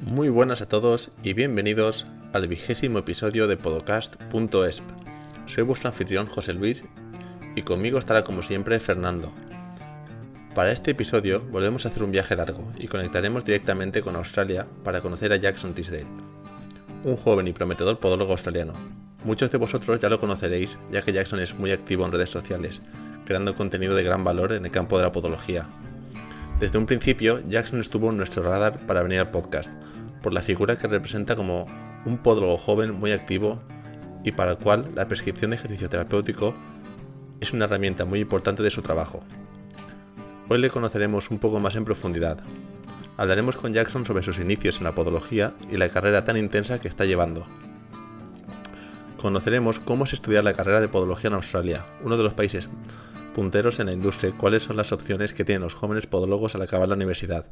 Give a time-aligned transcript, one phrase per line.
[0.00, 4.84] Muy buenas a todos y bienvenidos al vigésimo episodio de podcast.esp.
[5.46, 6.84] Soy vuestro anfitrión José Luis
[7.56, 9.32] y conmigo estará como siempre Fernando.
[10.54, 15.00] Para este episodio volvemos a hacer un viaje largo y conectaremos directamente con Australia para
[15.00, 16.06] conocer a Jackson Tisdale,
[17.02, 18.74] un joven y prometedor podólogo australiano.
[19.24, 22.82] Muchos de vosotros ya lo conoceréis ya que Jackson es muy activo en redes sociales,
[23.24, 25.66] creando contenido de gran valor en el campo de la podología.
[26.60, 29.70] Desde un principio, Jackson estuvo en nuestro radar para venir al podcast,
[30.22, 31.66] por la figura que representa como
[32.04, 33.60] un podólogo joven muy activo
[34.24, 36.56] y para el cual la prescripción de ejercicio terapéutico
[37.38, 39.22] es una herramienta muy importante de su trabajo.
[40.48, 42.40] Hoy le conoceremos un poco más en profundidad.
[43.16, 46.88] Hablaremos con Jackson sobre sus inicios en la podología y la carrera tan intensa que
[46.88, 47.46] está llevando.
[49.22, 52.68] Conoceremos cómo es estudiar la carrera de podología en Australia, uno de los países
[53.38, 56.62] punteros en la industria, y cuáles son las opciones que tienen los jóvenes podólogos al
[56.62, 57.46] acabar la universidad.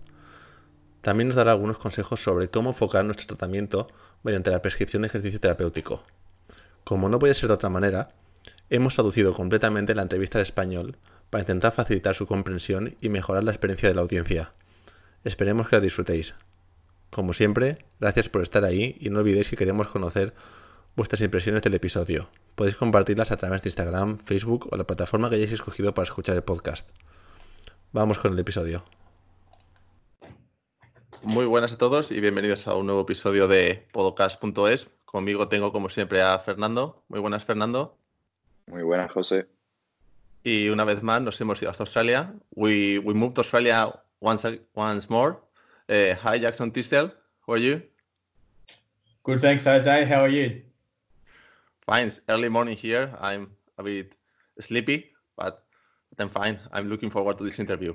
[1.01, 3.87] También nos dará algunos consejos sobre cómo enfocar nuestro tratamiento
[4.25, 6.03] mediante la prescripción de ejercicio terapéutico.
[6.83, 8.11] Como no puede ser de otra manera,
[8.69, 10.97] hemos traducido completamente la entrevista al español
[11.31, 14.51] para intentar facilitar su comprensión y mejorar la experiencia de la audiencia.
[15.23, 16.35] Esperemos que la disfrutéis.
[17.11, 20.35] Como siempre, gracias por estar ahí y no olvidéis que queremos conocer
[20.97, 22.29] vuestras impresiones del episodio.
[22.57, 26.37] Podéis compartirlas a través de Instagram, Facebook o la plataforma que hayáis escogido para escuchar
[26.37, 26.89] el podcast.
[27.93, 28.83] Vamos con el episodio.
[31.25, 34.89] Muy buenas a todos y bienvenidos a un nuevo episodio de podcast.es.
[35.05, 37.05] Conmigo tengo como siempre a Fernando.
[37.09, 37.99] Muy buenas, Fernando.
[38.67, 39.47] Muy buenas, José.
[40.43, 42.33] Y una vez más nos hemos ido hasta Australia.
[42.55, 45.37] We, we moved to Australia once, once more.
[45.91, 47.13] Uh, hi, Jackson Tisdale.
[47.47, 47.83] How are you?
[49.25, 50.07] Good, thanks, Jose.
[50.07, 50.63] How are you?
[51.87, 52.09] Fine.
[52.09, 53.17] It's early morning here.
[53.21, 54.13] I'm a bit
[54.59, 55.63] sleepy, but
[56.19, 56.59] I'm fine.
[56.73, 57.95] I'm looking forward to this interview.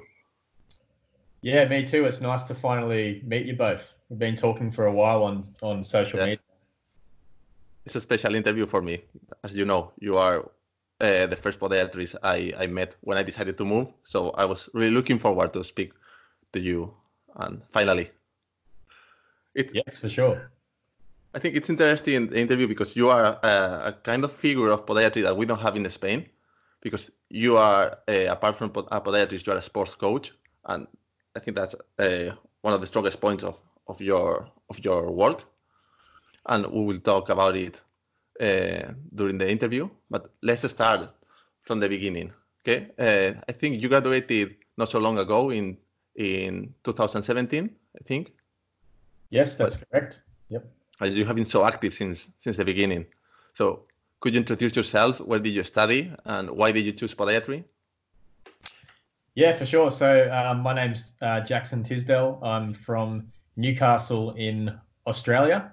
[1.42, 2.06] Yeah, me too.
[2.06, 3.94] It's nice to finally meet you both.
[4.08, 6.26] We've been talking for a while on on social Yes.
[6.26, 6.40] media.
[7.86, 9.04] It's a special interview for me.
[9.44, 10.50] As you know, you are
[11.02, 13.88] uh, the first podiatrist I, I met when I decided to move.
[14.04, 15.92] So I was really looking forward to speak
[16.54, 16.94] to you.
[17.36, 18.12] And finally,
[19.56, 20.52] it, Yes, for sure.
[21.34, 24.70] I think it's interesting in the interview because you are a, a kind of figure
[24.70, 26.26] of podiatry that we don't have in Spain.
[26.82, 30.34] Because you are, uh, apart from a podiatrist, you are a sports coach,
[30.66, 30.88] and
[31.36, 32.32] I think that's uh,
[32.62, 33.56] one of the strongest points of,
[33.88, 35.44] of your of your work.
[36.48, 37.80] And we will talk about it
[38.42, 39.90] uh, during the interview.
[40.10, 41.14] But let's start
[41.62, 42.34] from the beginning.
[42.62, 45.78] Okay, uh, I think you graduated not so long ago in
[46.16, 47.70] in 2017.
[47.96, 48.34] I think.
[49.30, 50.22] Yes, that's correct.
[50.50, 50.66] Yep.
[51.04, 53.06] You have been so active since since the beginning.
[53.54, 53.86] So
[54.20, 55.20] could you introduce yourself?
[55.20, 57.64] Where did you study, and why did you choose podiatry?
[59.34, 59.90] Yeah, for sure.
[59.92, 62.40] So um, my name's uh, Jackson Tisdale.
[62.44, 65.72] I'm from Newcastle in Australia,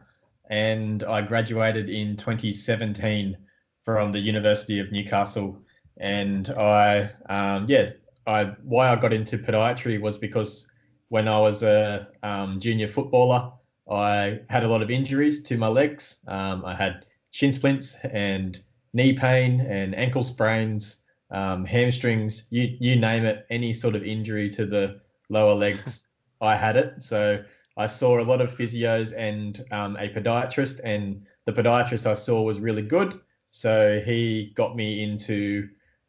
[0.48, 3.36] and I graduated in 2017
[3.84, 5.60] from the University of Newcastle.
[5.98, 7.92] And I, um, yes,
[8.26, 10.68] I why I got into podiatry was because
[11.08, 13.52] when I was a um, junior footballer,
[13.90, 16.16] I had a lot of injuries to my legs.
[16.26, 18.60] Um, I had shin splints and
[18.92, 20.98] knee pain and ankle sprains
[21.30, 26.06] um, hamstrings, you you name it, any sort of injury to the lower legs,
[26.40, 27.02] I had it.
[27.02, 27.42] So
[27.76, 32.42] I saw a lot of physios and um, a podiatrist, and the podiatrist I saw
[32.42, 33.20] was really good.
[33.50, 35.68] So he got me into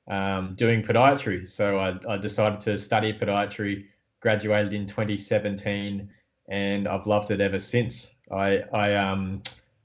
[0.09, 1.50] um, doing podiatry.
[1.50, 3.85] So I, I decided to study podiatry,
[4.22, 6.09] graduated in 2017,
[6.49, 8.11] and I've loved it ever since.
[8.31, 9.41] I I um,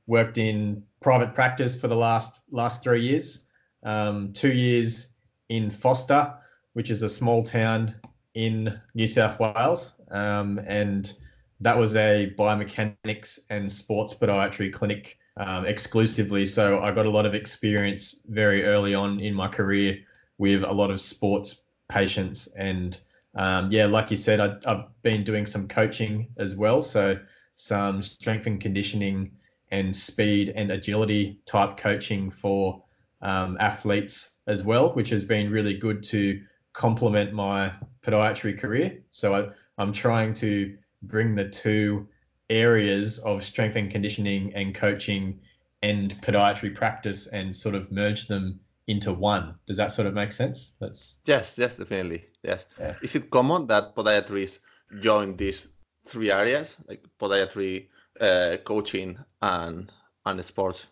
[0.06, 3.44] worked in private practice for the last last three years,
[3.84, 5.08] um, two years
[5.48, 6.32] in Foster,
[6.72, 7.94] which is a small town
[8.34, 9.92] in New South Wales.
[10.10, 11.12] Um, and
[11.60, 16.46] that was a biomechanics and sports podiatry clinic um, exclusively.
[16.46, 19.98] So I got a lot of experience very early on in my career
[20.38, 22.48] with a lot of sports patients.
[22.56, 22.98] And
[23.36, 26.82] um, yeah, like you said, I, I've been doing some coaching as well.
[26.82, 27.18] So
[27.56, 29.30] some strength and conditioning
[29.70, 32.82] and speed and agility type coaching for
[33.22, 36.40] um, athletes as well, which has been really good to
[36.72, 37.72] complement my
[38.06, 38.98] podiatry career.
[39.10, 39.48] So I,
[39.78, 42.06] I'm trying to bring the two
[42.50, 45.40] areas of strength and conditioning and coaching
[45.82, 49.54] and podiatry practice and sort of merge them into one.
[49.66, 50.72] Does that sort of make sense?
[50.80, 52.26] That's Yes, yes, definitely.
[52.42, 52.66] Yes.
[52.78, 52.94] Yeah.
[53.02, 54.58] Is it common that podiatrists
[55.00, 55.68] join these
[56.06, 57.88] three areas, like podiatry,
[58.20, 59.90] uh, coaching, and
[60.26, 60.86] and sports,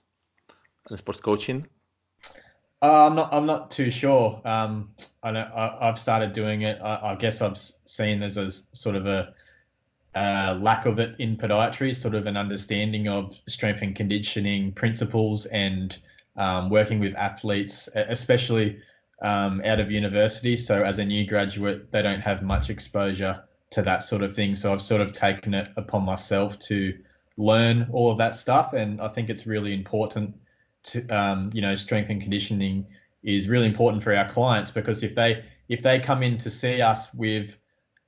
[0.89, 1.67] and sports coaching?
[2.81, 3.33] Uh, I'm not.
[3.33, 4.41] I'm not too sure.
[4.45, 4.91] Um,
[5.23, 6.81] I know I, I've started doing it.
[6.83, 9.35] I, I guess I've seen there's a sort of a
[10.15, 15.47] uh, lack of it in podiatry, sort of an understanding of strength and conditioning principles
[15.47, 15.99] and
[16.37, 18.79] um, working with athletes, especially
[19.23, 20.57] um, out of university.
[20.57, 24.55] So as a new graduate, they don't have much exposure to that sort of thing.
[24.55, 26.97] So I've sort of taken it upon myself to
[27.37, 30.35] learn all of that stuff, and I think it's really important
[30.85, 32.87] to um, you know strength and conditioning
[33.23, 36.83] is really important for our clients because if they if they come in to see
[36.83, 37.57] us with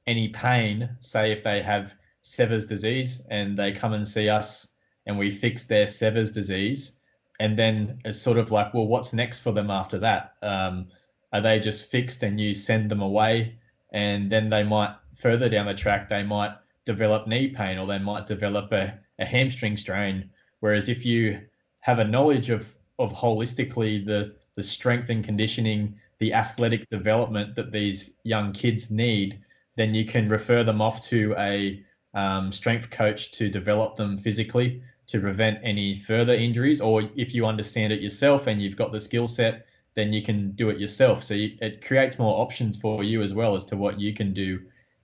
[0.06, 4.68] any pain, say if they have Sever's disease and they come and see us
[5.06, 6.93] and we fix their Sever's disease,
[7.40, 10.34] and then it's sort of like, well, what's next for them after that?
[10.42, 10.88] Um,
[11.32, 13.58] are they just fixed and you send them away?
[13.92, 16.52] And then they might further down the track they might
[16.84, 20.30] develop knee pain or they might develop a, a hamstring strain.
[20.60, 21.40] Whereas if you
[21.80, 27.72] have a knowledge of of holistically the the strength and conditioning the athletic development that
[27.72, 29.40] these young kids need
[29.76, 31.82] then you can refer them off to a
[32.14, 37.46] um, strength coach to develop them physically to prevent any further injuries or if you
[37.46, 41.22] understand it yourself and you've got the skill set then you can do it yourself.
[41.22, 44.34] So you, it creates more options for you as well as to what you can
[44.34, 44.60] do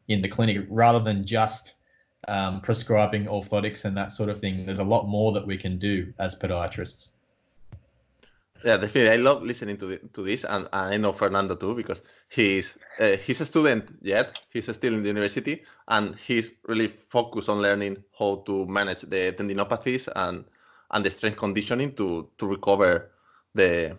[0.08, 1.74] in the clinic rather than just
[2.28, 4.66] um, prescribing orthotics and that sort of thing.
[4.66, 7.10] There's a lot more that we can do as podiatrists.
[8.62, 9.10] Yeah, definitely.
[9.10, 12.76] I love listening to the, to this, and, and, I know Fernando too because he's
[12.98, 14.44] uh, he's a student yet.
[14.52, 19.32] He's still in the university, and he's really focused on learning how to manage the
[19.32, 20.44] tendinopathies and
[20.90, 23.10] and the strength conditioning to to recover
[23.54, 23.96] the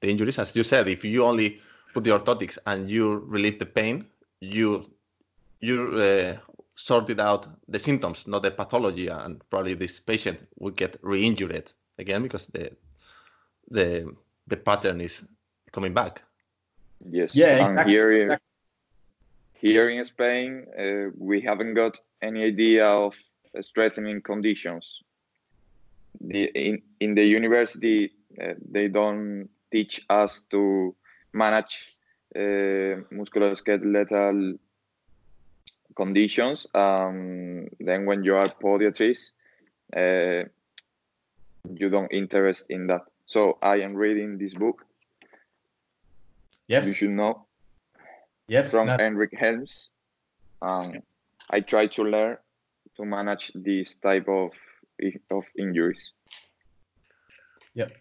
[0.00, 0.38] the injuries.
[0.38, 1.60] As you said, if you only
[1.92, 4.06] put the orthotics and you relieve the pain,
[4.40, 4.90] you
[5.60, 6.36] you uh,
[6.76, 12.22] sorted out the symptoms, not the pathology, and probably this patient will get re-injured again
[12.22, 12.70] because the
[13.70, 14.14] the
[14.46, 15.24] the pattern is
[15.72, 16.22] coming back.
[17.10, 17.34] Yes.
[17.34, 17.68] Yeah.
[17.68, 17.92] Exactly.
[17.92, 18.40] here,
[19.54, 23.16] here in Spain, uh, we haven't got any idea of
[23.60, 25.02] strengthening conditions.
[26.20, 28.12] The in in the university,
[28.42, 30.94] uh, they don't teach us to
[31.32, 31.96] manage
[32.34, 34.58] uh, musculoskeletal
[35.94, 36.66] conditions.
[36.74, 39.30] Um, then when you are podiatrist,
[39.94, 40.48] uh,
[41.74, 43.02] you don't interest in that.
[43.28, 44.86] So I am reading this book.
[46.66, 46.86] Yes.
[46.86, 47.46] You should know.
[48.48, 48.70] Yes.
[48.70, 49.90] From Henrik Helms.
[50.62, 51.02] Um,
[51.50, 52.38] I try to learn
[52.96, 54.52] to manage this type of
[55.30, 56.12] of injuries.
[57.74, 57.92] Yep.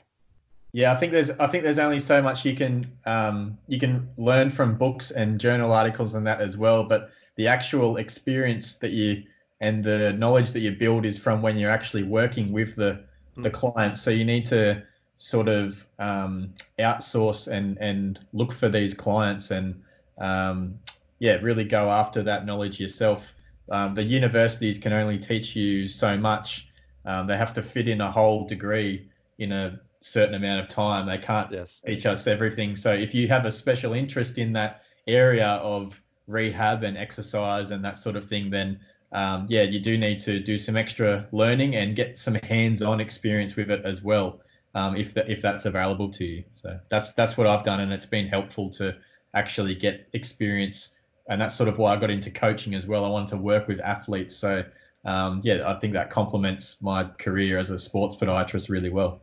[0.71, 4.09] Yeah, I think there's I think there's only so much you can um, you can
[4.18, 6.85] learn from books and journal articles and that as well.
[6.85, 9.23] But the actual experience that you
[9.59, 13.03] and the knowledge that you build is from when you're actually working with the
[13.35, 13.97] the client.
[13.97, 14.83] So you need to
[15.17, 19.81] sort of um, outsource and and look for these clients and
[20.19, 20.77] um,
[21.19, 23.33] yeah, really go after that knowledge yourself.
[23.69, 26.67] Um, the universities can only teach you so much.
[27.05, 29.09] Um, they have to fit in a whole degree
[29.39, 31.05] in a certain amount of time.
[31.05, 31.81] They can't yes.
[31.85, 32.75] teach us everything.
[32.75, 37.83] So if you have a special interest in that area of rehab and exercise and
[37.83, 38.79] that sort of thing, then
[39.13, 43.55] um, yeah, you do need to do some extra learning and get some hands-on experience
[43.55, 44.41] with it as well,
[44.77, 46.44] um, if that if that's available to you.
[46.62, 48.95] So that's that's what I've done, and it's been helpful to
[49.33, 50.95] actually get experience,
[51.29, 53.03] and that's sort of why I got into coaching as well.
[53.03, 54.63] I wanted to work with athletes, so
[55.06, 59.21] um, yeah, I think that complements my career as a sports podiatrist really well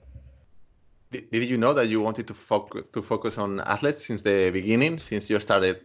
[1.30, 4.98] did you know that you wanted to focus to focus on athletes since the beginning,
[4.98, 5.76] since you started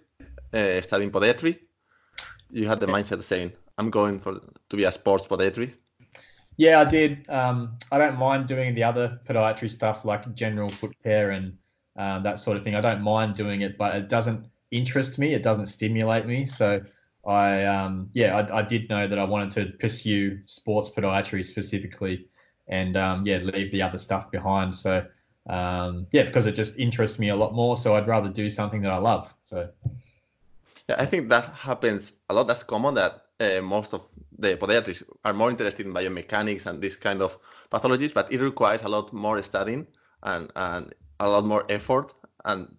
[0.54, 1.60] uh, studying podiatry?
[2.52, 4.40] You had the mindset saying, "I'm going for
[4.70, 5.76] to be a sports podiatrist."
[6.60, 7.26] Yeah, I did.
[7.30, 11.58] Um, I don't mind doing the other podiatry stuff like general foot care and
[11.96, 12.76] um, that sort of thing.
[12.76, 15.34] I don't mind doing it, but it doesn't interest me.
[15.34, 16.46] It doesn't stimulate me.
[16.46, 16.82] So
[17.26, 22.28] I, um, yeah, I, I, did know that I wanted to pursue sports podiatry specifically,
[22.68, 24.76] and um, yeah, leave the other stuff behind.
[24.76, 25.06] So
[25.48, 27.78] um, yeah, because it just interests me a lot more.
[27.78, 29.34] So I'd rather do something that I love.
[29.46, 29.70] So
[30.90, 32.48] yeah, I think that happens a lot.
[32.48, 34.02] That's common that uh, most of
[34.40, 37.38] the podiatrists are more interested in biomechanics and this kind of
[37.72, 39.86] pathologies, but it requires a lot more studying
[40.24, 42.14] and, and a lot more effort.
[42.46, 42.76] And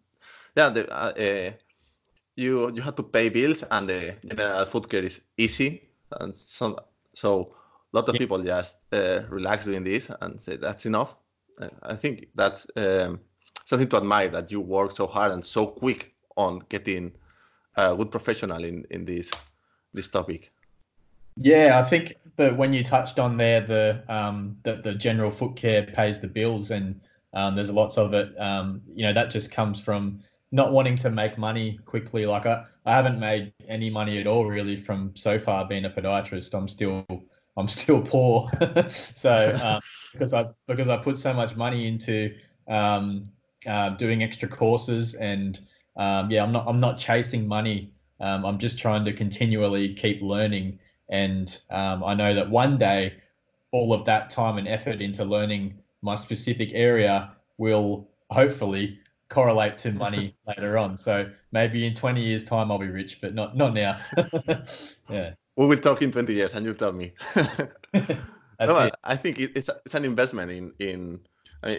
[0.57, 1.51] yeah, the, uh, uh,
[2.37, 5.89] you you have to pay bills, and the general foot care is easy,
[6.21, 6.77] and so
[7.15, 7.55] so
[7.93, 11.17] a lot of people just uh, relax doing this and say that's enough.
[11.83, 13.21] I think that's um,
[13.67, 17.13] something to admire that you work so hard and so quick on getting
[17.77, 19.31] a good professional in, in this
[19.93, 20.51] this topic.
[21.37, 25.57] Yeah, I think that when you touched on there, the um, that the general foot
[25.57, 27.01] care pays the bills, and
[27.35, 28.33] um, there's lots of it.
[28.41, 30.21] Um, you know, that just comes from
[30.53, 32.27] not wanting to make money quickly.
[32.27, 35.91] Like I, I haven't made any money at all really from so far being a
[35.91, 36.55] podiatrist.
[36.55, 37.07] I'm still
[37.57, 38.51] I'm still poor.
[38.91, 39.81] so um,
[40.13, 42.35] because I because I put so much money into
[42.69, 43.29] um,
[43.67, 45.61] uh, doing extra courses and
[45.97, 47.93] um, yeah, I'm not I'm not chasing money.
[48.21, 50.79] Um, I'm just trying to continually keep learning,
[51.11, 53.15] and um, I know that one day,
[53.73, 58.99] all of that time and effort into learning my specific area will hopefully
[59.29, 60.97] correlate to money later on.
[60.97, 63.99] So maybe in 20 years' time I'll be rich, but not not now.
[65.11, 65.35] yeah.
[65.57, 67.13] We will talk in 20 years, and you'll tell me.
[67.95, 71.21] no, I think it's it's an investment in in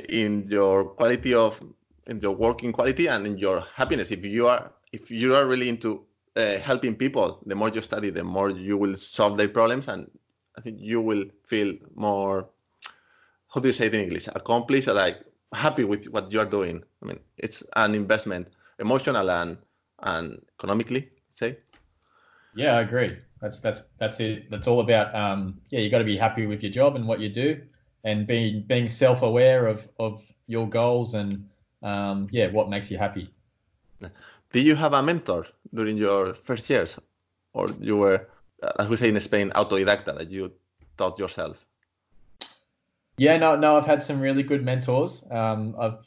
[0.09, 1.59] in your quality of
[2.07, 4.11] in your working quality and in your happiness.
[4.11, 8.09] If you are if you are really into uh, helping people, the more you study,
[8.09, 10.09] the more you will solve their problems, and
[10.57, 12.47] I think you will feel more.
[13.53, 14.27] How do you say it in English?
[14.27, 15.23] Accomplished, or like
[15.53, 16.83] happy with what you are doing.
[17.03, 18.47] I mean, it's an investment,
[18.79, 19.57] emotional and
[20.03, 21.09] and economically.
[21.29, 21.57] Say.
[22.55, 23.17] Yeah, I agree.
[23.41, 24.49] That's that's that's it.
[24.49, 25.13] That's all about.
[25.15, 27.61] Um, yeah, you got to be happy with your job and what you do,
[28.03, 31.47] and being being self aware of of your goals and
[31.83, 33.33] um, yeah, what makes you happy.
[34.53, 36.97] Did you have a mentor during your first years,
[37.53, 38.27] or you were,
[38.79, 40.51] as we say in Spain, autodidacta that you
[40.97, 41.65] taught yourself?
[43.17, 45.23] Yeah, no, no, I've had some really good mentors.
[45.31, 45.99] Um, I've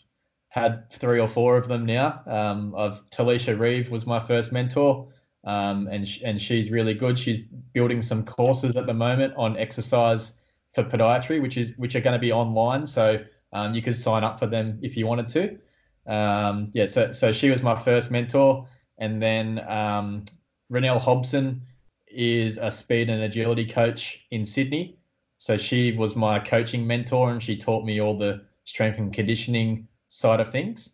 [0.48, 2.22] had three or four of them now.
[2.26, 2.72] Um,
[3.10, 5.08] Talisha Reeve was my first mentor,
[5.44, 7.18] um, and sh- and she's really good.
[7.18, 7.40] She's
[7.72, 10.32] building some courses at the moment on exercise
[10.74, 12.86] for podiatry, which is which are going to be online.
[12.86, 15.58] So um, you could sign up for them if you wanted to.
[16.06, 18.66] Um, yeah, so so she was my first mentor,
[18.98, 20.24] and then um,
[20.70, 21.62] Renelle Hobson
[22.08, 24.98] is a speed and agility coach in Sydney.
[25.38, 29.88] So she was my coaching mentor, and she taught me all the strength and conditioning
[30.08, 30.90] side of things.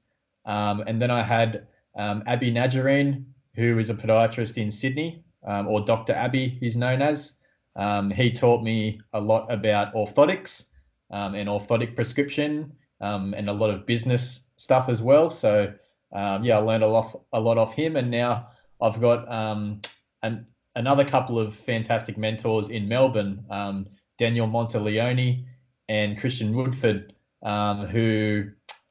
[0.47, 3.25] Um, and then I had um, Abby Najarine,
[3.55, 6.13] who is a podiatrist in Sydney, um, or Dr.
[6.13, 7.35] Abby, he's known as.
[7.77, 10.65] Um, he taught me a lot about orthotics
[11.11, 15.31] um, and orthotic prescription um, and a lot of business stuff as well.
[15.31, 15.73] So
[16.13, 18.49] um, yeah, I learned a lot a lot off him, and now
[18.81, 19.81] I've got um,
[20.23, 23.87] an, another couple of fantastic mentors in Melbourne, um,
[24.19, 25.45] Daniel Monteleone
[25.89, 28.45] and Christian Woodford, um, who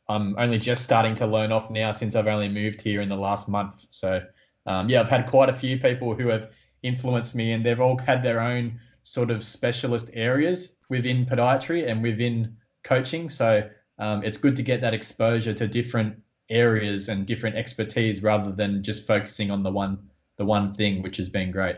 [0.08, 3.16] I'm only just starting to learn off now since I've only moved here in the
[3.16, 3.86] last month.
[3.92, 4.22] So
[4.66, 6.51] yeah, I've had quite a few people who have
[6.84, 12.01] influenced me, and they've all had their own sort of specialist areas within podiatry and
[12.04, 13.30] within coaching.
[13.30, 16.15] So um, it's good to get that exposure to different
[16.50, 19.98] areas and different expertise rather than just focusing on the one
[20.38, 21.77] the one thing, which has been great.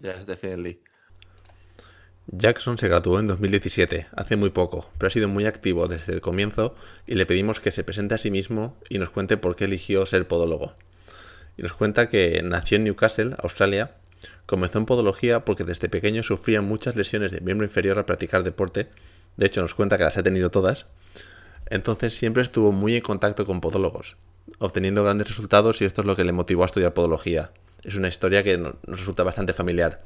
[0.00, 0.80] Yeah, definitely.
[2.28, 6.20] Jackson se graduó en 2017, hace muy poco, pero ha sido muy activo desde el
[6.20, 6.74] comienzo
[7.06, 10.04] y le pedimos que se presente a sí mismo y nos cuente por qué eligió
[10.06, 10.74] ser podólogo.
[11.56, 13.94] Y nos cuenta que nació en Newcastle, Australia,
[14.46, 18.88] Comenzó en podología porque desde pequeño sufría muchas lesiones de miembro inferior al practicar deporte,
[19.36, 20.86] de hecho nos cuenta que las ha tenido todas,
[21.66, 24.16] entonces siempre estuvo muy en contacto con podólogos,
[24.58, 27.50] obteniendo grandes resultados y esto es lo que le motivó a estudiar podología.
[27.82, 30.00] Es una historia que nos resulta bastante familiar.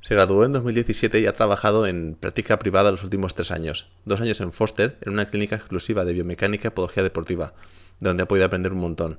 [0.00, 3.88] Se graduó en 2017 y ha trabajado en práctica privada los últimos tres años.
[4.04, 7.52] Dos años en Foster, en una clínica exclusiva de biomecánica y podología deportiva,
[8.00, 9.18] donde ha podido aprender un montón.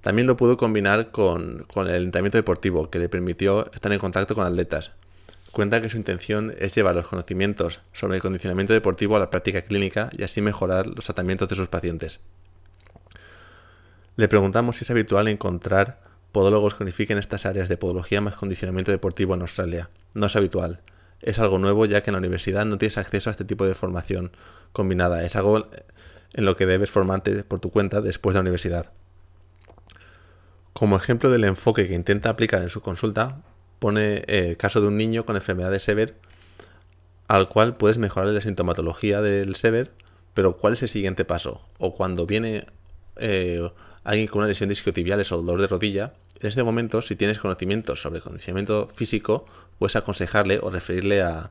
[0.00, 4.34] También lo pudo combinar con, con, el entrenamiento deportivo, que le permitió estar en contacto
[4.34, 4.90] con atletas.
[5.54, 9.62] Cuenta que su intención es llevar los conocimientos sobre el condicionamiento deportivo a la práctica
[9.62, 12.18] clínica y así mejorar los tratamientos de sus pacientes.
[14.16, 16.00] Le preguntamos si es habitual encontrar
[16.32, 19.90] podólogos que unifiquen estas áreas de podología más condicionamiento deportivo en Australia.
[20.12, 20.80] No es habitual.
[21.20, 23.76] Es algo nuevo ya que en la universidad no tienes acceso a este tipo de
[23.76, 24.32] formación
[24.72, 25.22] combinada.
[25.22, 25.68] Es algo
[26.32, 28.90] en lo que debes formarte por tu cuenta después de la universidad.
[30.72, 33.44] Como ejemplo del enfoque que intenta aplicar en su consulta,
[33.78, 36.16] pone eh, caso de un niño con enfermedad de Sever,
[37.28, 39.92] al cual puedes mejorar la sintomatología del Sever,
[40.34, 41.62] pero ¿cuál es el siguiente paso?
[41.78, 42.66] O cuando viene
[43.16, 43.70] eh,
[44.02, 48.02] alguien con una lesión discotibiales o dolor de rodilla, en este momento, si tienes conocimientos
[48.02, 49.46] sobre condicionamiento físico,
[49.78, 51.50] puedes aconsejarle o referirle a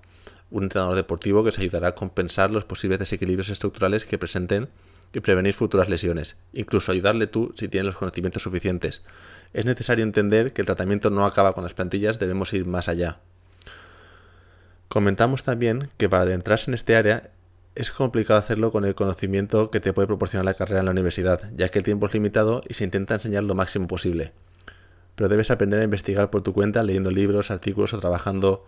[0.51, 4.69] un entrenador deportivo que se ayudará a compensar los posibles desequilibrios estructurales que presenten
[5.13, 9.01] y prevenir futuras lesiones, incluso ayudarle tú si tienes los conocimientos suficientes.
[9.53, 13.19] Es necesario entender que el tratamiento no acaba con las plantillas, debemos ir más allá.
[14.87, 17.29] Comentamos también que para adentrarse en este área
[17.75, 21.51] es complicado hacerlo con el conocimiento que te puede proporcionar la carrera en la universidad,
[21.55, 24.31] ya que el tiempo es limitado y se intenta enseñar lo máximo posible.
[25.15, 28.65] Pero debes aprender a investigar por tu cuenta leyendo libros, artículos o trabajando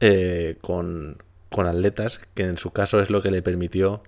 [0.00, 1.18] eh, con,
[1.50, 4.02] con atletas, que en su caso es lo que le permitió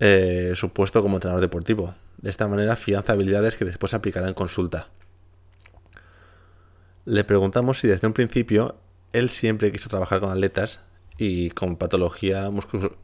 [0.00, 1.94] eh, su puesto como entrenador deportivo.
[2.18, 4.88] De esta manera afianza habilidades que después aplicará en consulta.
[7.06, 8.74] Le preguntamos si desde un principio
[9.12, 10.80] él siempre quiso trabajar con atletas
[11.16, 12.50] y con patología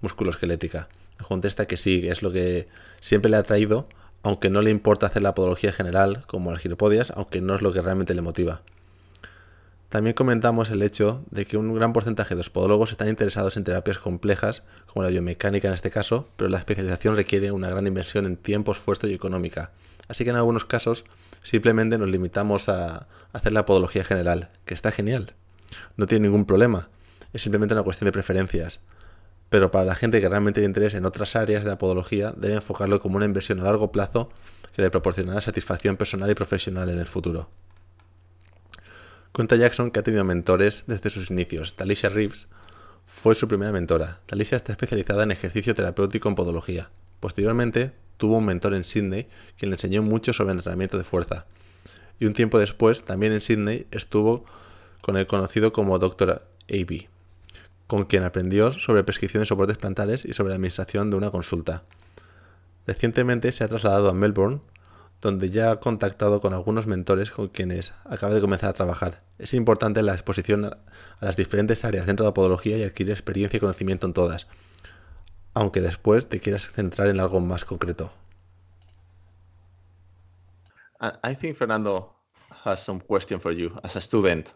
[0.01, 0.89] musculoesquelética.
[1.23, 2.67] Contesta que sí, es lo que
[3.01, 3.87] siempre le ha traído,
[4.25, 7.73] aunque no le importa hacer la podología general como las giropodias, aunque no es lo
[7.73, 8.63] que realmente le motiva.
[9.89, 13.63] También comentamos el hecho de que un gran porcentaje de los podólogos están interesados en
[13.63, 18.27] terapias complejas, como la biomecánica en este caso, pero la especialización requiere una gran inversión
[18.27, 19.71] en tiempo, esfuerzo y económica.
[20.09, 21.05] Así que en algunos casos
[21.43, 25.35] simplemente nos limitamos a hacer la podología general, que está genial.
[25.97, 26.89] No tiene ningún problema.
[27.33, 28.81] Es simplemente una cuestión de preferencias.
[29.49, 32.55] Pero para la gente que realmente tiene interés en otras áreas de la podología, debe
[32.55, 34.29] enfocarlo como una inversión a largo plazo
[34.75, 37.51] que le proporcionará satisfacción personal y profesional en el futuro.
[39.33, 41.75] Cuenta Jackson que ha tenido mentores desde sus inicios.
[41.77, 42.49] Talisha Reeves
[43.07, 44.21] fue su primera mentora.
[44.27, 46.91] Talisha está especializada en ejercicio terapéutico en podología.
[47.21, 47.93] Posteriormente,
[48.23, 49.27] tuvo un mentor en Sydney
[49.59, 51.45] quien le enseñó mucho sobre entrenamiento de fuerza.
[52.21, 54.45] Y un tiempo después, también en Sydney, estuvo
[55.01, 56.47] con el conocido como Dr.
[56.71, 57.09] A.B.,
[57.89, 61.83] con quien aprendió sobre prescripción de soportes plantales y sobre la administración de una consulta.
[62.87, 64.61] Recientemente se ha trasladado a Melbourne
[65.21, 69.19] donde ya ha contactado con algunos mentores con quienes acaba de comenzar a trabajar.
[69.41, 70.79] Es importante la exposición a
[71.21, 74.47] las diferentes áreas dentro de la podología y adquirir experiencia y conocimiento en todas,
[75.55, 78.13] aunque después te quieras centrar en algo más concreto.
[81.25, 82.15] I think Fernando
[82.65, 84.55] has some question for you as a student.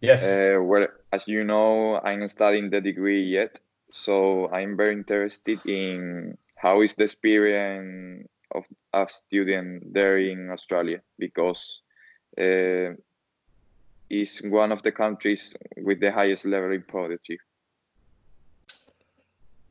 [0.00, 0.22] Yes.
[0.22, 5.58] Uh, well, as you know, I'm not studying the degree yet, so I'm very interested
[5.64, 11.80] in how is the experience of a student there in Australia because
[12.38, 12.94] uh,
[14.10, 17.38] it's one of the countries with the highest level in podiatry.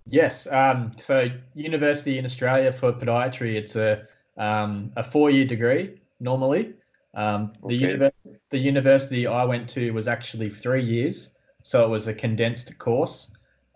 [0.09, 5.99] Yes, um, so university in Australia for podiatry, it's a um, a four year degree
[6.19, 6.73] normally.
[7.13, 8.11] Um, the, okay.
[8.51, 11.31] the university I went to was actually three years,
[11.63, 13.31] so it was a condensed course,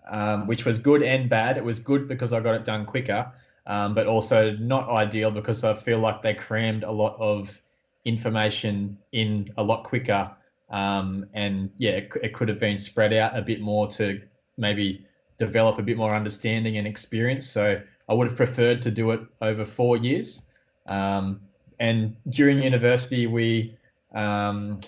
[0.10, 1.58] um, which was good and bad.
[1.58, 3.32] It was good because I got it done quicker,
[3.66, 7.62] um, but also not ideal because I feel like they crammed a lot of
[8.06, 10.32] information in a lot quicker.
[10.70, 14.22] Um, and yeah, it, it, could have been spread out a bit more to
[14.58, 15.06] maybe
[15.46, 17.46] develop a bit more understanding and experience.
[17.58, 17.64] So
[18.10, 20.28] I would have preferred to do it over four years.
[20.88, 21.40] Um,
[21.80, 23.76] and during university, we
[24.14, 24.80] um,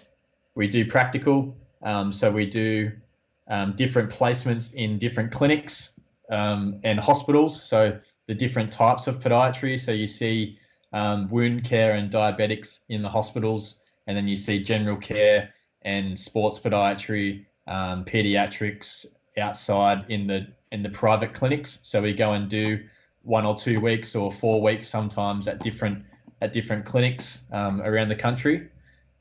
[0.55, 1.37] we do practical.
[1.81, 2.91] Um, so we do
[3.47, 5.75] um, different placements in different clinics
[6.29, 7.53] and hospitals.
[7.71, 7.79] So
[8.27, 9.79] the different types of podiatry.
[9.79, 10.57] So you see
[10.93, 13.75] um, wound care and diabetics in the hospitals,
[14.07, 19.05] and then you see general care and sports podiatry, um, pediatrics
[19.37, 21.79] outside in the in the private clinics.
[21.83, 22.79] So we go and do
[23.23, 26.03] one or two weeks or four weeks sometimes at different
[26.41, 28.69] at different clinics um, around the country.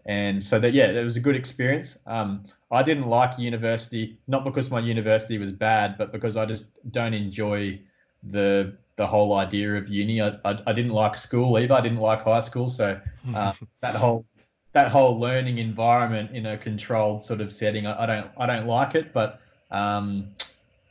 [0.07, 1.97] And so that yeah, it was a good experience.
[2.07, 6.67] Um, I didn't like university, not because my university was bad, but because I just
[6.91, 7.81] don't enjoy
[8.23, 10.21] the the whole idea of uni.
[10.21, 11.75] I, I, I, didn't like school either.
[11.75, 13.01] I didn't like high school, so
[13.35, 14.27] uh, that whole
[14.73, 18.67] that whole learning environment in a controlled sort of setting, I, I don't I don't
[18.67, 19.13] like it.
[19.13, 19.42] But
[19.73, 20.29] um,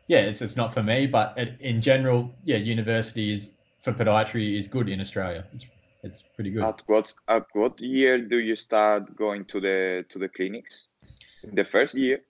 [0.07, 1.07] yeah, it's it's not for me.
[1.07, 5.45] But it, in general, yeah, university is for podiatry is good in Australia.
[5.53, 5.65] It's
[6.03, 6.63] it's pretty good.
[6.63, 10.87] At what at what year do you start going to the to the clinics?
[11.53, 12.21] The first year.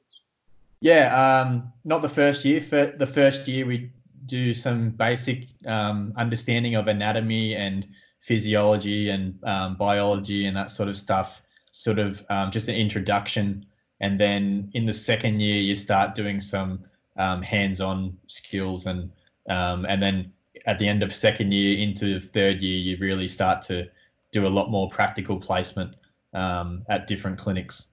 [0.81, 2.59] Yeah, um, not the first year.
[2.59, 3.91] For the first year, we
[4.25, 7.87] do some basic um, understanding of anatomy and
[8.19, 13.65] physiology and um, biology and that sort of stuff, sort of um, just an introduction.
[14.01, 16.83] And then in the second year, you start doing some
[17.17, 19.11] um, hands-on skills, and
[19.47, 20.33] um, and then
[20.65, 23.87] at the end of second year into third year, you really start to
[24.31, 25.95] do a lot more practical placement
[26.33, 27.85] um, at different clinics.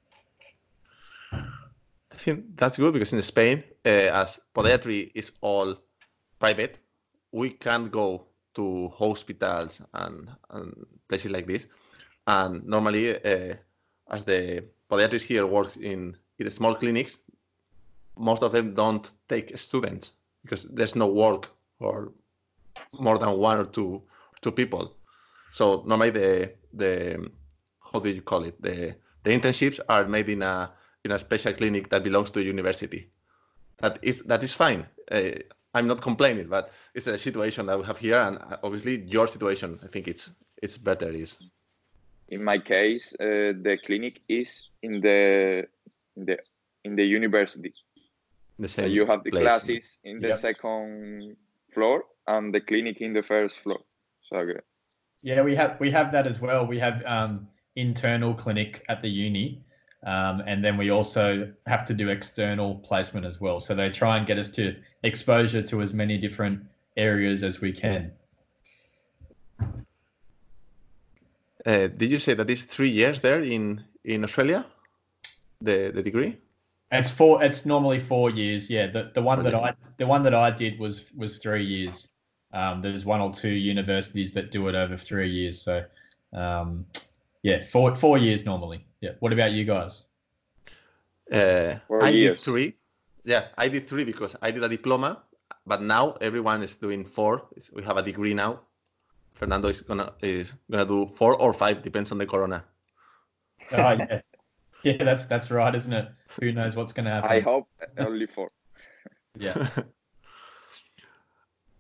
[1.33, 5.77] I think that's good because in Spain, uh, as podiatry is all
[6.41, 6.79] private,
[7.33, 11.67] we can't go to hospitals and, and places like this.
[12.27, 13.55] And normally, uh,
[14.11, 17.19] as the podiatrists here work in, in small clinics,
[18.17, 22.13] most of them don't take students because there's no work for
[22.99, 24.03] more than one or two
[24.41, 24.95] two people.
[25.53, 27.31] So normally the the
[27.93, 30.71] how do you call it the the internships are made in a
[31.05, 33.11] in a special clinic that belongs to a university.
[33.79, 34.87] That is that is fine.
[35.11, 35.31] Uh,
[35.75, 39.79] I'm not complaining, but it's a situation that we have here, and obviously your situation,
[39.83, 40.31] I think it's
[40.63, 41.11] it's better.
[41.11, 41.37] Is
[42.29, 45.67] in my case, uh, the clinic is in the
[46.17, 46.39] in the
[46.85, 47.73] in the university.
[48.59, 48.85] The same.
[48.87, 49.43] So you have the place.
[49.43, 50.39] classes in the yep.
[50.39, 51.37] second
[51.73, 53.81] floor and the clinic in the first floor.
[54.29, 54.61] So okay.
[55.23, 56.67] Yeah, we have we have that as well.
[56.67, 59.65] We have um, internal clinic at the uni,
[60.07, 63.61] um, and then we also have to do external placement as well.
[63.61, 66.61] So they try and get us to exposure to as many different
[66.97, 68.13] areas as we can.
[71.67, 74.65] Uh, did you say that it's three years there in in Australia,
[75.61, 76.39] the the degree?
[76.91, 77.43] It's four.
[77.43, 78.71] It's normally four years.
[78.71, 82.09] Yeah, the the one that I the one that I did was was three years.
[82.53, 85.61] Um, there's one or two universities that do it over three years.
[85.61, 85.85] So,
[86.33, 86.87] um,
[87.43, 88.87] yeah, four four years normally.
[89.01, 89.13] Yeah.
[89.21, 90.05] What about you guys?
[91.31, 92.37] Uh, I years.
[92.37, 92.75] did three.
[93.25, 95.23] Yeah, I did three because I did a diploma,
[95.67, 97.43] but now everyone is doing four.
[97.75, 98.61] We have a degree now.
[99.39, 102.65] Fernando is gonna is gonna do four or five, depends on the corona.
[103.73, 104.21] Oh yeah,
[104.83, 106.09] yeah, that's that's right, isn't it?
[106.41, 107.31] Who knows what's gonna happen?
[107.31, 108.51] I hope only four.
[109.39, 109.69] yeah.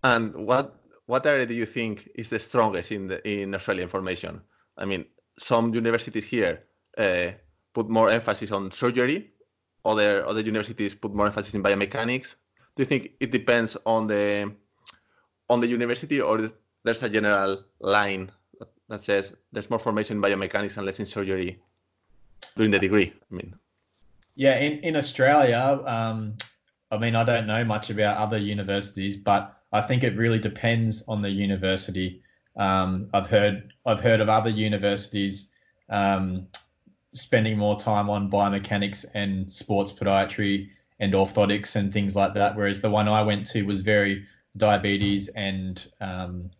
[0.04, 4.40] And what what area do you think is the strongest in the in Australian formation?
[4.76, 5.04] I mean,
[5.38, 6.62] some universities here
[6.96, 7.32] uh,
[7.74, 9.32] put more emphasis on surgery.
[9.84, 12.36] Other other universities put more emphasis in biomechanics.
[12.76, 14.52] Do you think it depends on the
[15.50, 16.50] on the university, or
[16.84, 18.30] there's a general line
[18.88, 21.58] that says there's more formation in biomechanics and less in surgery
[22.56, 23.12] during the degree?
[23.30, 23.54] I mean,
[24.34, 26.36] yeah, in in Australia, um,
[26.90, 31.02] I mean, I don't know much about other universities, but I think it really depends
[31.08, 32.22] on the university.
[32.56, 35.48] Um, I've heard I've heard of other universities
[35.90, 36.46] um,
[37.12, 40.68] spending more time on biomechanics and sports podiatry
[41.00, 45.28] and orthotics and things like that, whereas the one I went to was very diabetes
[45.28, 46.50] and um,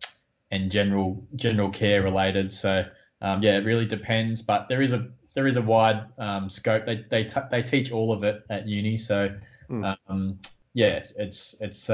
[0.51, 2.53] and general general care related.
[2.53, 2.85] So
[3.21, 6.87] um, yeah, it really depends, but there is a there is a wide um, scope.
[6.87, 9.35] They they t- they teach all of it at uni, so
[9.71, 10.37] mm.
[10.75, 11.89] yeah, it's it's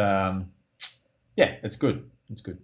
[1.37, 2.09] yeah, it's good.
[2.30, 2.59] It's good.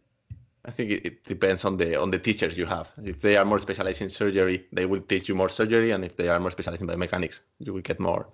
[0.64, 2.90] I think it, it, depends on the on the teachers you have.
[3.02, 6.16] If they are more specialized in surgery, they will teach you more surgery, and if
[6.16, 8.26] they are more specialized in biomechanics, you will get more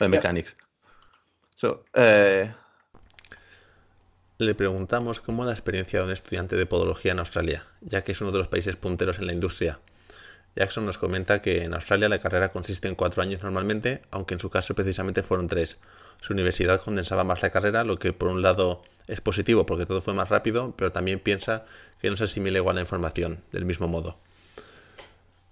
[0.00, 0.54] biomechanics.
[1.56, 2.48] So, eh...
[4.46, 8.20] le preguntamos cómo la experiencia de un estudiante de podología en Australia, ya que es
[8.20, 9.80] uno de los países punteros en la industria.
[10.54, 14.40] Jackson nos comenta que en Australia la carrera consiste en cuatro años normalmente, aunque en
[14.40, 15.78] su caso precisamente fueron tres.
[16.20, 20.02] Su universidad condensaba más la carrera, lo que por un lado es positivo porque todo
[20.02, 21.64] fue más rápido, pero también piensa
[22.00, 24.18] que no se asimila igual la información del mismo modo.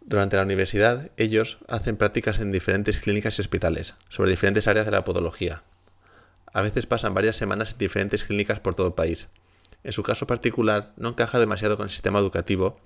[0.00, 4.92] Durante la universidad, ellos hacen prácticas en diferentes clínicas y hospitales, sobre diferentes áreas de
[4.92, 5.62] la podología.
[6.52, 9.28] A veces pasan varias semanas en diferentes clínicas por todo el país.
[9.84, 12.78] En su caso particular, no encaja demasiado con el sistema educativo,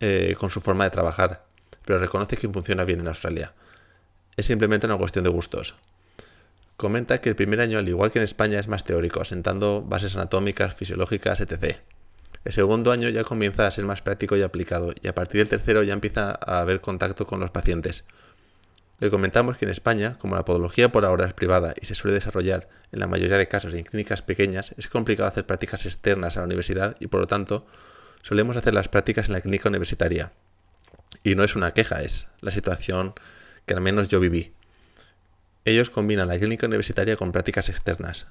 [0.00, 1.44] eh, con su forma de trabajar,
[1.84, 3.52] pero reconoce que funciona bien en Australia.
[4.36, 5.74] Es simplemente una cuestión de gustos.
[6.76, 10.14] Comenta que el primer año, al igual que en España, es más teórico, asentando bases
[10.14, 11.78] anatómicas, fisiológicas, etc.
[12.44, 15.48] El segundo año ya comienza a ser más práctico y aplicado, y a partir del
[15.48, 18.04] tercero ya empieza a haber contacto con los pacientes.
[19.00, 22.14] Le comentamos que en España, como la podología por ahora es privada y se suele
[22.14, 26.40] desarrollar en la mayoría de casos en clínicas pequeñas, es complicado hacer prácticas externas a
[26.40, 27.64] la universidad y por lo tanto
[28.22, 30.32] solemos hacer las prácticas en la clínica universitaria.
[31.22, 33.14] Y no es una queja, es la situación
[33.66, 34.52] que al menos yo viví.
[35.64, 38.26] Ellos combinan la clínica universitaria con prácticas externas.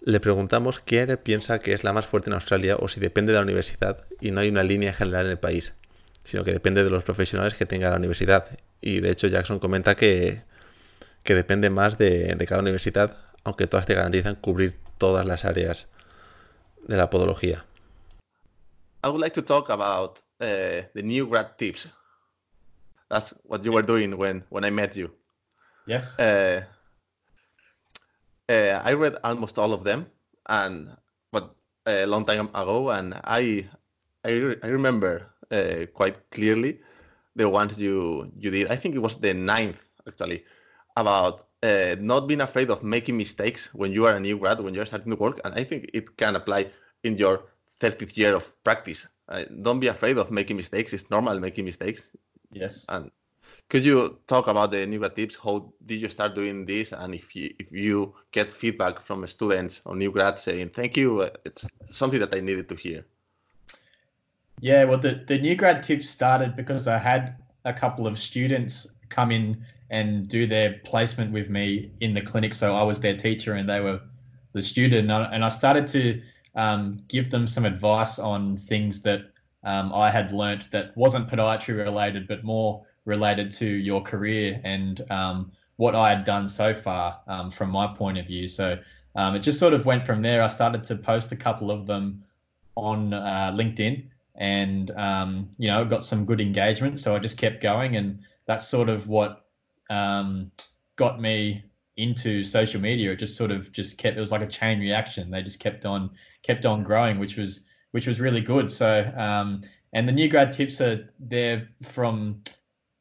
[0.00, 3.32] Le preguntamos qué área piensa que es la más fuerte en Australia o si depende
[3.32, 5.74] de la universidad y no hay una línea general en el país,
[6.24, 8.46] sino que depende de los profesionales que tenga la universidad.
[8.82, 10.42] Y de hecho Jackson comenta que,
[11.22, 15.88] que depende más de, de cada universidad, aunque todas te garantizan cubrir todas las áreas
[16.86, 17.64] de la podología.
[19.04, 21.88] I would like to talk about uh, the new grad tips.
[23.08, 25.10] That's what you were doing when, when I met you.
[25.86, 26.18] Yes.
[26.18, 26.62] Uh,
[28.48, 30.06] uh, I read almost all of them,
[30.48, 30.96] and
[31.32, 31.54] but
[31.86, 33.68] a long time ago, and I
[34.24, 36.80] I, I remember uh, quite clearly
[37.36, 38.68] the ones you you did.
[38.68, 40.44] I think it was the ninth actually
[40.96, 44.74] about uh, not being afraid of making mistakes when you are a new grad when
[44.74, 46.70] you're starting to work, and I think it can apply
[47.02, 47.44] in your
[47.80, 49.08] 30th year of practice.
[49.28, 50.92] Uh, don't be afraid of making mistakes.
[50.92, 52.06] It's normal making mistakes.
[52.52, 52.84] Yes.
[52.88, 53.10] And
[53.68, 55.36] could you talk about the new grad tips?
[55.42, 56.92] How did you start doing this?
[56.92, 61.22] And if you if you get feedback from students or new grads saying thank you,
[61.22, 63.06] uh, it's something that I needed to hear.
[64.62, 68.86] Yeah, well, the, the new grad tips started because I had a couple of students
[69.08, 72.54] come in and do their placement with me in the clinic.
[72.54, 74.00] So I was their teacher and they were
[74.52, 75.10] the student.
[75.10, 76.22] And I started to
[76.54, 79.22] um, give them some advice on things that
[79.64, 85.04] um, I had learnt that wasn't podiatry related, but more related to your career and
[85.10, 88.46] um, what I had done so far um, from my point of view.
[88.46, 88.78] So
[89.16, 90.40] um, it just sort of went from there.
[90.40, 92.22] I started to post a couple of them
[92.76, 97.00] on uh, LinkedIn and um, you know got some good engagement.
[97.00, 99.46] So I just kept going, and that's sort of what
[99.90, 100.50] um,
[100.96, 101.64] got me
[101.96, 103.12] into social media.
[103.12, 104.16] It just sort of just kept.
[104.16, 105.30] It was like a chain reaction.
[105.30, 106.10] They just kept on
[106.42, 107.60] kept on growing, which was
[107.92, 108.72] which was really good.
[108.72, 112.42] So um, and the new grad tips are there from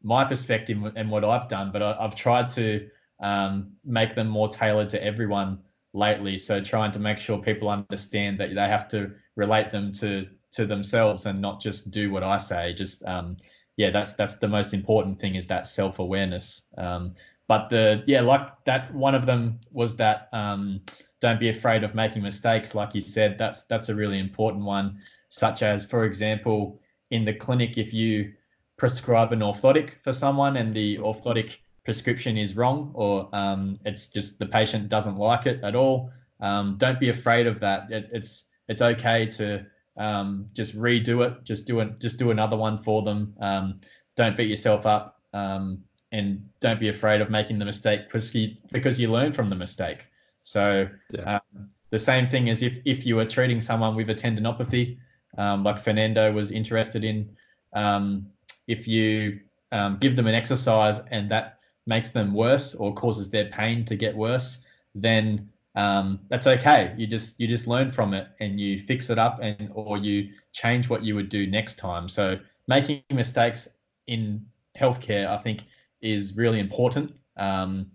[0.03, 2.89] my perspective and what I've done, but I, have tried to
[3.21, 5.59] um, make them more tailored to everyone
[5.93, 6.37] lately.
[6.37, 10.65] So trying to make sure people understand that they have to relate them to to
[10.65, 12.73] themselves and not just do what I say.
[12.73, 13.37] Just um,
[13.77, 16.63] yeah, that's that's the most important thing is that self awareness.
[16.77, 17.15] Um,
[17.47, 20.81] but the yeah, like that one of them was that um,
[21.19, 22.75] don't be afraid of making mistakes.
[22.75, 24.99] Like you said, that's that's a really important one.
[25.29, 26.79] Such as, for example,
[27.11, 28.33] in the clinic, if you
[28.77, 34.39] prescribe an orthotic for someone and the orthotic prescription is wrong or um, it's just
[34.39, 36.11] the patient doesn't like it at all,
[36.41, 37.91] um, don't be afraid of that.
[37.91, 39.65] It, it's it's okay to
[39.97, 41.43] um, just redo it.
[41.43, 41.99] Just do it.
[41.99, 43.33] Just do another one for them.
[43.39, 43.81] Um,
[44.15, 48.55] don't beat yourself up, um, and don't be afraid of making the mistake because you
[48.71, 49.99] because you learn from the mistake.
[50.43, 51.39] So yeah.
[51.39, 54.97] Um, the same thing as if if you were treating someone with a tendinopathy,
[55.37, 57.29] like Fernando was interested in.
[58.67, 59.39] if you
[59.99, 64.15] give them an exercise and that makes them worse or causes their pain to get
[64.15, 64.59] worse,
[64.95, 66.93] then um, that's okay.
[66.97, 70.29] You just you just learn from it and you fix it up and or you
[70.51, 72.09] change what you would do next time.
[72.09, 73.67] So making mistakes
[74.07, 74.45] in
[74.77, 75.63] healthcare, I think,
[76.01, 77.13] is really important.
[77.37, 77.91] Um,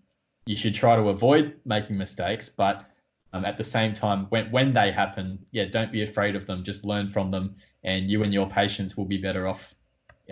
[0.47, 2.89] you should try to avoid making mistakes, but
[3.33, 6.65] um, at the same time, when when they happen, yeah, don't be afraid of them.
[6.65, 9.75] Just learn from them, and you and your patients will be better off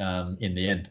[0.01, 0.89] um, in the end.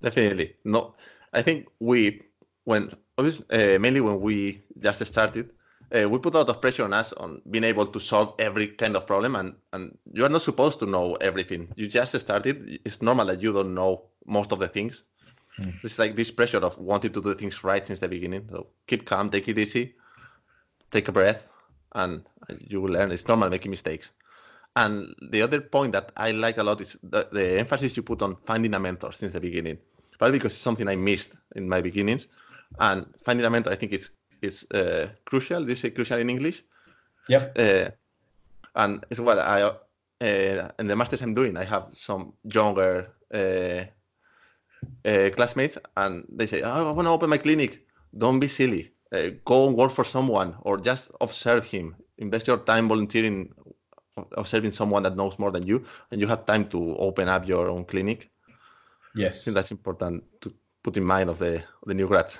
[0.00, 0.54] Definitely.
[0.64, 0.96] not.
[1.34, 2.22] I think we
[2.64, 5.50] when obviously, uh, mainly when we just started,
[5.94, 8.68] uh, we put a lot of pressure on us on being able to solve every
[8.68, 11.68] kind of problem, and and you are not supposed to know everything.
[11.76, 12.80] You just started.
[12.84, 15.02] It's normal that you don't know most of the things.
[15.58, 15.74] Mm.
[15.82, 18.48] It's like this pressure of wanting to do things right since the beginning.
[18.50, 19.94] So keep calm, take it easy,
[20.92, 21.48] take a breath,
[21.94, 22.22] and
[22.60, 23.10] you will learn.
[23.10, 24.12] It's normal making mistakes.
[24.76, 28.22] And the other point that I like a lot is the, the emphasis you put
[28.22, 29.78] on finding a mentor since the beginning.
[30.18, 32.26] Probably because it's something I missed in my beginnings
[32.78, 34.10] and finding a mentor, I think it's
[34.42, 35.64] it's uh, crucial.
[35.64, 36.62] Do you say crucial in English?
[37.28, 37.58] Yep.
[37.58, 37.90] Uh,
[38.74, 41.56] and it's what I uh, in the masters I'm doing.
[41.56, 43.84] I have some younger uh,
[45.08, 48.92] uh, classmates, and they say, oh, "I want to open my clinic." Don't be silly.
[49.12, 51.96] Uh, go and work for someone, or just observe him.
[52.18, 53.52] Invest your time volunteering,
[54.36, 57.68] observing someone that knows more than you, and you have time to open up your
[57.68, 58.30] own clinic.
[59.14, 60.52] Yes, I think that's important to
[60.82, 62.38] put in mind of the the new grads.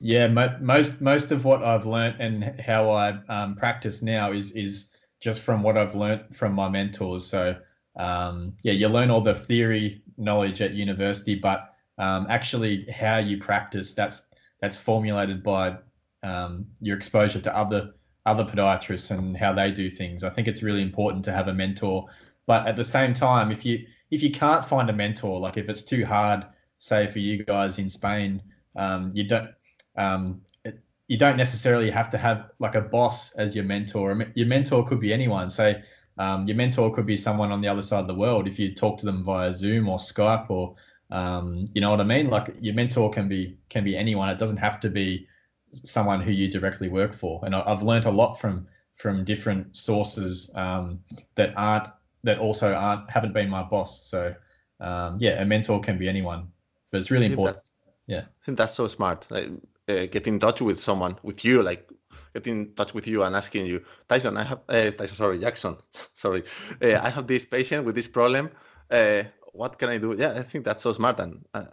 [0.00, 4.50] Yeah, mo- most most of what I've learned and how I um, practice now is
[4.52, 7.26] is just from what I've learned from my mentors.
[7.26, 7.56] So
[7.96, 13.38] um, yeah, you learn all the theory knowledge at university, but um, actually how you
[13.38, 14.22] practice that's
[14.60, 15.76] that's formulated by
[16.22, 17.92] um, your exposure to other
[18.26, 20.24] other podiatrists and how they do things.
[20.24, 22.06] I think it's really important to have a mentor,
[22.46, 25.68] but at the same time, if you if you can't find a mentor, like if
[25.68, 26.44] it's too hard,
[26.80, 28.42] say for you guys in Spain,
[28.74, 29.50] um, you don't
[29.96, 34.26] um, it, you don't necessarily have to have like a boss as your mentor.
[34.34, 35.48] Your mentor could be anyone.
[35.48, 35.82] Say
[36.18, 38.48] um, your mentor could be someone on the other side of the world.
[38.48, 40.74] If you talk to them via Zoom or Skype or
[41.10, 42.30] um, you know what I mean.
[42.30, 44.28] Like your mentor can be can be anyone.
[44.28, 45.26] It doesn't have to be
[45.72, 47.40] someone who you directly work for.
[47.44, 48.66] And I've learned a lot from
[48.96, 51.00] from different sources um,
[51.34, 51.88] that aren't
[52.24, 54.08] that also aren't haven't been my boss.
[54.08, 54.34] So
[54.80, 56.48] um, yeah, a mentor can be anyone,
[56.90, 57.56] but it's really important.
[57.56, 57.70] That,
[58.06, 59.26] yeah, I think that's so smart.
[59.30, 59.50] Like,
[59.88, 61.88] uh, get in touch with someone, with you, like
[62.34, 65.76] get in touch with you and asking you, Tyson, I have, uh, Tyson, sorry, Jackson,
[66.14, 66.44] sorry,
[66.82, 68.50] uh, I have this patient with this problem.
[68.90, 70.16] Uh, what can I do?
[70.18, 71.64] Yeah, I think that's so smart, and uh,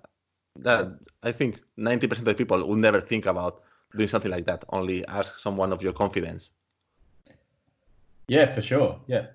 [0.60, 0.88] that
[1.24, 3.62] I think 90% of people will never think about
[3.96, 4.66] doing something like that.
[4.70, 6.52] Only ask someone of your confidence.
[8.28, 9.00] Yeah, for sure.
[9.08, 9.28] Yeah.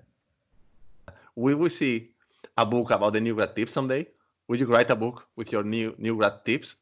[1.35, 2.11] We will we see
[2.57, 4.07] a book about the new grad tips someday?
[4.47, 6.75] Will you write a book with your new new grad tips?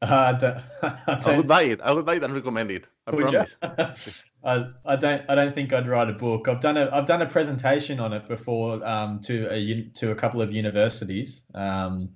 [0.00, 1.80] Uh, I, don't, I, don't, I, would buy it.
[1.80, 2.84] I would buy it and recommend it.
[3.06, 3.56] I would promise.
[4.44, 5.22] I, I don't.
[5.28, 6.46] I don't think I'd write a book.
[6.46, 6.88] I've done a.
[6.92, 11.42] I've done a presentation on it before um, to a to a couple of universities,
[11.54, 12.10] um,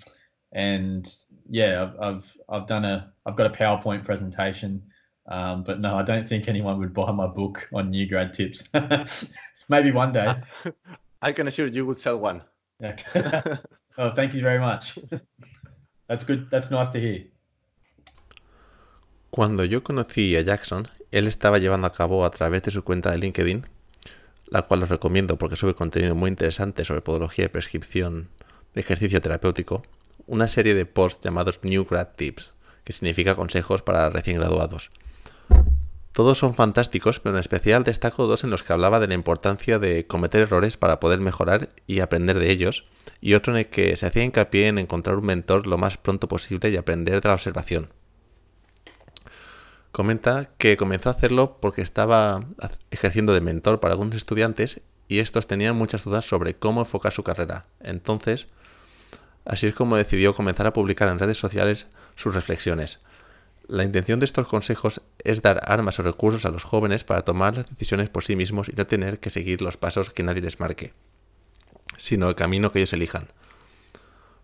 [0.53, 1.13] and
[1.49, 3.13] yeah, I've, I've I've done a.
[3.27, 4.83] I've got a PowerPoint presentation,
[5.29, 8.63] um, but no, I don't think anyone would buy my book on new grad tips.
[9.69, 10.35] Maybe one day.
[11.21, 12.43] I can assure you would sell one.
[12.83, 13.57] Okay.
[13.99, 14.99] Oh, thank you very much.
[16.09, 16.49] That's good.
[16.51, 17.31] That's nice to hear.
[19.31, 23.11] Cuando yo conocí a Jackson, él estaba llevando a cabo a través de su cuenta
[23.11, 23.67] de LinkedIn
[24.53, 28.29] la cual os recomiendo porque sube contenido muy interesante sobre podología y prescripción
[28.75, 29.83] de ejercicio terapéutico,
[30.27, 32.53] una serie de posts llamados New Grad Tips,
[32.85, 34.91] que significa consejos para recién graduados.
[36.13, 39.79] Todos son fantásticos, pero en especial destaco dos en los que hablaba de la importancia
[39.79, 42.85] de cometer errores para poder mejorar y aprender de ellos,
[43.23, 46.29] y otro en el que se hacía hincapié en encontrar un mentor lo más pronto
[46.29, 47.89] posible y aprender de la observación.
[49.91, 52.47] Comenta que comenzó a hacerlo porque estaba
[52.91, 57.23] ejerciendo de mentor para algunos estudiantes y estos tenían muchas dudas sobre cómo enfocar su
[57.23, 57.65] carrera.
[57.81, 58.47] Entonces,
[59.45, 63.01] así es como decidió comenzar a publicar en redes sociales sus reflexiones.
[63.69, 67.57] La intención de estos consejos es dar armas o recursos a los jóvenes para tomar
[67.57, 70.59] las decisiones por sí mismos y no tener que seguir los pasos que nadie les
[70.59, 70.93] marque,
[71.97, 73.29] sino el camino que ellos elijan.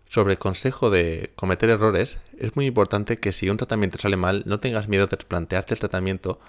[0.07, 4.43] Sobre el consejo de cometer errores, es muy importante que si un tratamiento sale mal,
[4.47, 6.39] no tengas miedo de replantearte el tratamiento,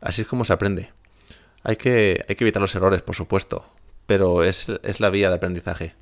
[0.00, 0.92] así es como se aprende.
[1.62, 3.64] Hay que, hay que evitar los errores, por supuesto,
[4.06, 5.94] pero es, es la vía de aprendizaje.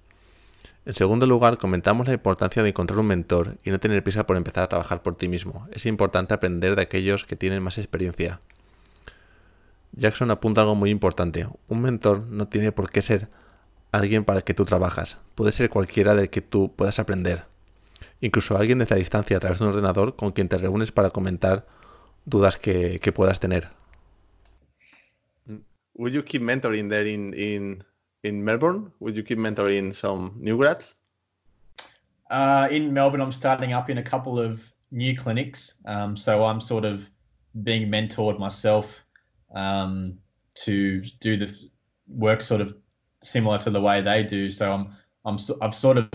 [0.87, 4.37] En segundo lugar, comentamos la importancia de encontrar un mentor y no tener prisa por
[4.37, 5.67] empezar a trabajar por ti mismo.
[5.73, 8.39] Es importante aprender de aquellos que tienen más experiencia.
[9.91, 11.49] Jackson apunta algo muy importante.
[11.67, 13.29] Un mentor no tiene por qué ser
[13.91, 15.19] alguien para el que tú trabajas.
[15.35, 17.47] Puede ser cualquiera del que tú puedas aprender.
[18.21, 21.11] Incluso alguien desde la distancia a través de un ordenador con quien te reúnes para
[21.11, 21.67] comentar
[22.27, 23.71] dudas que, que puedas tener.
[25.95, 27.85] Would you keep mentoring there in, in
[28.23, 28.93] in Melbourne?
[29.01, 30.97] Would you keep mentoring some new grads?
[32.31, 35.75] Uh, in Melbourne, I'm starting up in a couple of new clinics.
[35.85, 37.09] Um, so I'm sort of
[37.63, 39.03] being mentored myself
[39.55, 40.19] um,
[40.65, 41.53] to do the
[42.09, 42.75] work sort of
[43.23, 44.51] similar to the way they do.
[44.51, 44.89] So I'm
[45.25, 46.09] I'm I've sort of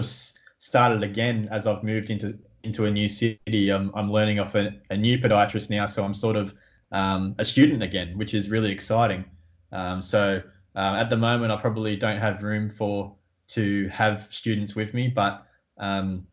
[0.57, 3.69] started again as I've moved into into a new city.
[3.69, 6.53] I'm I'm learning off a, a new podiatrist now, so I'm sort of
[6.91, 9.25] um, a student again, which is really exciting.
[9.71, 10.41] Um, so
[10.75, 13.13] um, at the moment, I probably don't have room for
[13.49, 15.45] to have students with me, but
[15.77, 16.25] um,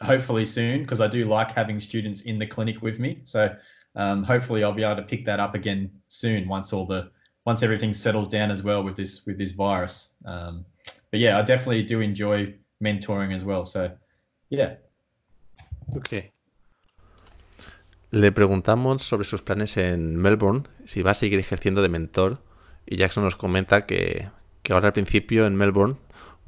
[0.00, 3.20] hopefully soon because I do like having students in the clinic with me.
[3.24, 3.54] So
[3.96, 7.10] um, hopefully I'll be able to pick that up again soon once all the
[7.44, 10.10] once everything settles down as well with this with this virus.
[10.24, 10.64] Um,
[11.10, 13.64] but yeah, I definitely do enjoy mentoring as well.
[13.64, 13.90] So
[14.48, 14.76] yeah.
[15.96, 16.32] Okay.
[18.10, 22.38] Le preguntamos sobre sus planes en Melbourne, si va a seguir ejerciendo de mentor
[22.86, 24.28] Y Jackson nos comenta que,
[24.62, 25.96] que ahora al principio en Melbourne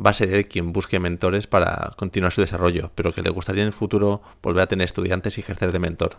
[0.05, 3.63] va a ser él quien busque mentores para continuar su desarrollo, pero que le gustaría
[3.63, 6.17] en el futuro volver a tener estudiantes y ejercer de mentor.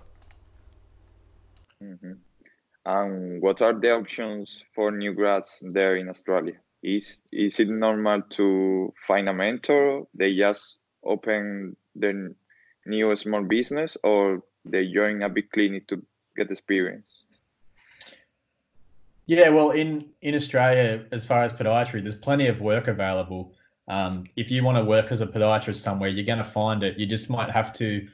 [1.79, 2.17] Mm -hmm.
[2.85, 6.61] And what are the options for new grads there in Australia?
[6.81, 10.07] Is is it normal to find a mentor?
[10.17, 12.31] They just open their
[12.85, 16.01] new small business, or they join a big clinic to
[16.37, 17.16] get experience?
[19.27, 23.53] Yeah, well, in in Australia, as far as podiatry, there's plenty of work available.
[23.89, 26.97] Um, if you want to work as a podiatrist somewhere, you're going to find it.
[26.97, 28.07] You just might have to,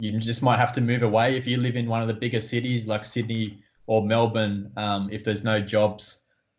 [0.00, 1.36] you just might have to move away.
[1.36, 5.24] If you live in one of the bigger cities like Sydney or Melbourne, um, if
[5.24, 6.18] there's no jobs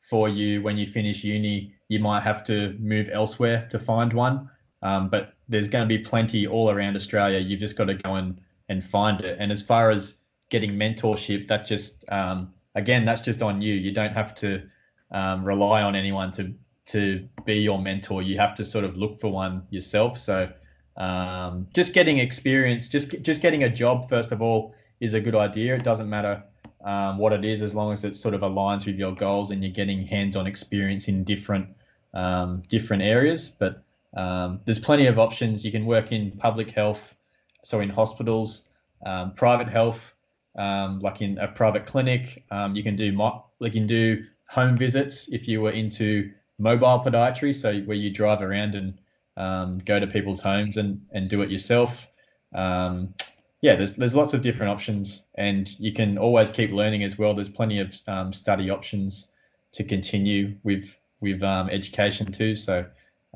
[0.10, 4.50] for you when you finish uni, you might have to move elsewhere to find one.
[4.84, 7.40] Um, but there's going to be plenty all around Australia.
[7.40, 9.36] You've just got to go and and find it.
[9.40, 10.16] And as far as
[10.50, 13.74] getting mentorship, that just um, again, that's just on you.
[13.74, 14.64] You don't have to
[15.12, 16.54] um, rely on anyone to
[16.88, 18.22] to be your mentor.
[18.22, 20.18] You have to sort of look for one yourself.
[20.18, 20.52] So
[20.98, 25.36] um, just getting experience, just just getting a job first of all is a good
[25.36, 25.76] idea.
[25.76, 26.44] It doesn't matter
[26.84, 29.64] um, what it is as long as it sort of aligns with your goals and
[29.64, 31.68] you're getting hands-on experience in different
[32.14, 33.50] um, different areas.
[33.50, 33.84] But
[34.16, 35.64] um, there's plenty of options.
[35.64, 37.16] You can work in public health,
[37.64, 38.64] so in hospitals,
[39.06, 40.14] um, private health
[40.56, 42.44] um, like in a private clinic.
[42.52, 47.00] Um, you can do mo- you can do home visits if you were into mobile
[47.00, 49.00] podiatry, so where you drive around and
[49.38, 52.08] um, go to people's homes and and do it yourself.
[52.54, 53.14] Um,
[53.62, 57.34] yeah, there's there's lots of different options, and you can always keep learning as well.
[57.34, 59.28] There's plenty of um, study options
[59.74, 62.56] to continue with with um, education too.
[62.56, 62.86] So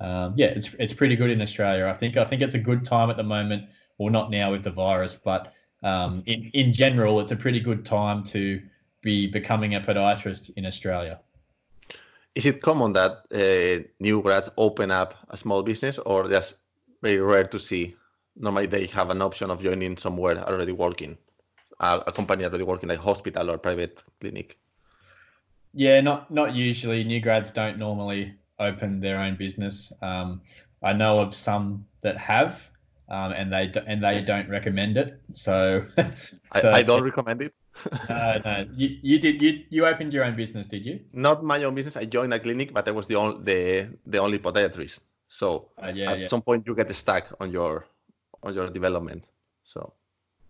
[0.01, 1.87] yeah, it's it's pretty good in Australia.
[1.87, 3.69] I think I think it's a good time at the moment.
[3.97, 5.53] Well, not now with the virus, but
[5.85, 8.61] um, in in general, it's a pretty good time to
[9.01, 11.19] be becoming a podiatrist in Australia.
[12.33, 16.55] Is it common that uh, new grads open up a small business, or just
[17.01, 17.95] very rare to see?
[18.35, 21.17] Normally, they have an option of joining somewhere already working,
[21.79, 24.57] a, a company already working, like hospital or private clinic.
[25.73, 27.03] Yeah, not not usually.
[27.03, 29.93] New grads don't normally open their own business.
[30.01, 30.41] Um,
[30.81, 32.69] I know of some that have,
[33.09, 35.21] um, and they and they don't recommend it.
[35.33, 37.53] So, so I, I, don't recommend it.
[38.09, 38.65] no, no.
[38.73, 39.41] You, you did.
[39.41, 40.99] You you opened your own business, did you?
[41.13, 41.97] Not my own business.
[41.97, 44.99] I joined a clinic, but I was the only the, the only podiatrist.
[45.27, 46.27] So Uh, yeah, at yeah.
[46.27, 47.85] some point you get stuck on your
[48.43, 49.25] on your development.
[49.63, 49.93] So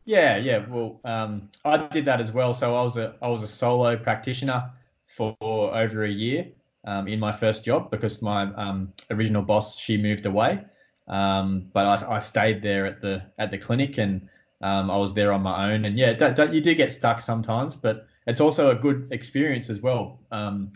[0.06, 0.66] Yeah, yeah.
[0.70, 2.54] Well, um, I did that as well.
[2.54, 4.72] So I was a I was a solo practitioner
[5.08, 6.48] for over a year
[6.86, 10.64] um, in my first job because my um, original boss she moved away,
[11.08, 14.28] um, but I, I stayed there at the at the clinic and
[14.62, 15.86] um, I was there on my own.
[15.86, 19.70] And yeah, that, that, you do get stuck sometimes, but it's also a good experience
[19.70, 20.20] as well.
[20.32, 20.72] Um,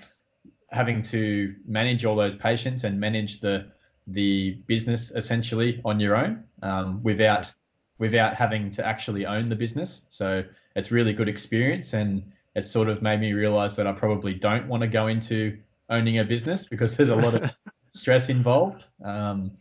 [0.72, 3.72] having to manage all those patients and manage the
[4.08, 7.52] the business essentially on your own um, without
[8.00, 10.04] without having to actually own the business.
[10.10, 10.44] So
[10.76, 12.24] it's really good experience and
[12.56, 15.58] it sort of made me realize that I probably don't want to go into
[15.90, 17.54] owning a business because there's a lot of
[17.94, 18.86] stress involved.
[19.04, 19.52] Um,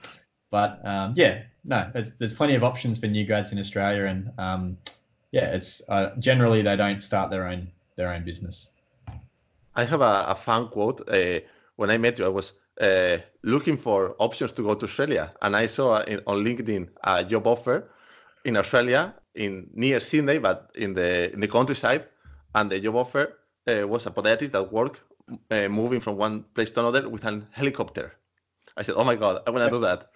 [0.51, 4.79] but um, yeah, no, there's plenty of options for new grads in Australia, and um,
[5.33, 8.69] yeah, it's uh, generally they don't start their own their own business.
[9.75, 11.09] I have a, a fun quote.
[11.09, 11.41] Uh,
[11.77, 15.55] when I met you, I was uh, looking for options to go to Australia, and
[15.55, 17.91] I saw in, on LinkedIn a job offer
[18.45, 22.07] in Australia, in near Sydney, but in the in the countryside,
[22.55, 23.39] and the job offer
[23.69, 25.01] uh, was a podiatrist that worked
[25.51, 28.15] uh, moving from one place to another with an helicopter.
[28.77, 30.11] I said, "Oh my god, I want to do that."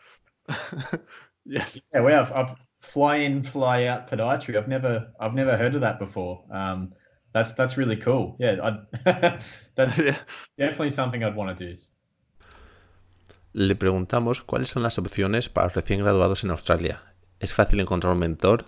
[1.44, 1.80] yes.
[1.92, 4.56] Yeah, we have I've fly in, fly out podiatry.
[4.56, 6.44] I've never I've never heard of that before.
[6.50, 6.92] Um,
[7.32, 8.36] that's that's really cool.
[8.38, 9.40] Yeah, I'd,
[9.74, 10.16] that's Yeah.
[10.58, 11.78] definitely something I'd want to do.
[13.54, 17.02] Le preguntamos cuáles son las opciones para los recién graduados en Australia.
[17.40, 18.66] ¿Es fácil encontrar un mentor?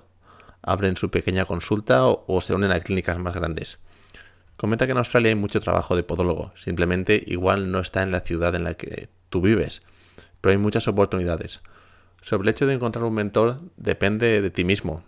[0.62, 3.78] ¿Abren su pequeña consulta o, o se unen a clínicas más grandes?
[4.56, 8.20] Comenta que en Australia hay mucho trabajo de podólogo, simplemente igual no está en la
[8.20, 9.82] ciudad en la que tú vives,
[10.44, 11.62] pero hay muchas oportunidades.
[12.20, 15.02] Sobre el hecho de encontrar un mentor depende de ti mismo,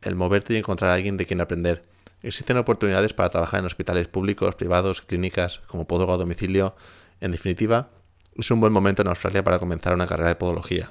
[0.00, 1.82] el moverte y encontrar a alguien de quien aprender.
[2.22, 6.76] Existen oportunidades para trabajar en hospitales públicos, privados, clínicas, como podólogo a domicilio.
[7.20, 7.90] En definitiva,
[8.34, 10.90] es un buen momento en Australia para comenzar una carrera de podología.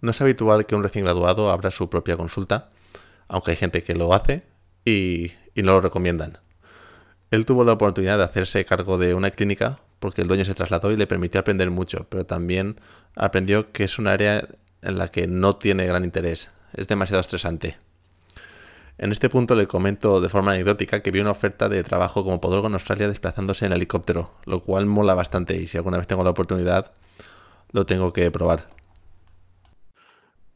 [0.00, 2.68] No es habitual que un recién graduado abra su propia consulta,
[3.28, 4.42] aunque hay gente que lo hace
[4.84, 6.38] y, y no lo recomiendan.
[7.30, 10.92] Él tuvo la oportunidad de hacerse cargo de una clínica porque el dueño se trasladó
[10.92, 12.78] y le permitió aprender mucho, pero también
[13.16, 14.46] aprendió que es un área
[14.82, 17.78] en la que no tiene gran interés, es demasiado estresante.
[18.98, 22.38] En este punto le comento de forma anecdótica que vi una oferta de trabajo como
[22.38, 26.22] podólogo en Australia desplazándose en helicóptero, lo cual mola bastante y si alguna vez tengo
[26.22, 26.92] la oportunidad
[27.72, 28.68] lo tengo que probar.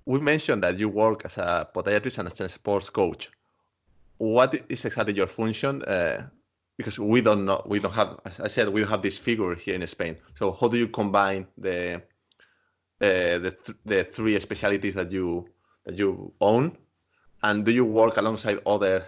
[0.05, 3.31] We mentioned that you work as a podiatrist and a sports coach.
[4.19, 5.83] What is exactly your function?
[5.85, 6.29] Uh,
[6.79, 9.55] because we don't know, we don't have, as I said, we don't have this figure
[9.55, 10.17] here in Spain.
[10.37, 11.97] So how do you combine the
[13.01, 15.49] uh, the, th- the three specialities that you
[15.85, 16.79] that you own?
[17.43, 19.07] And do you work alongside other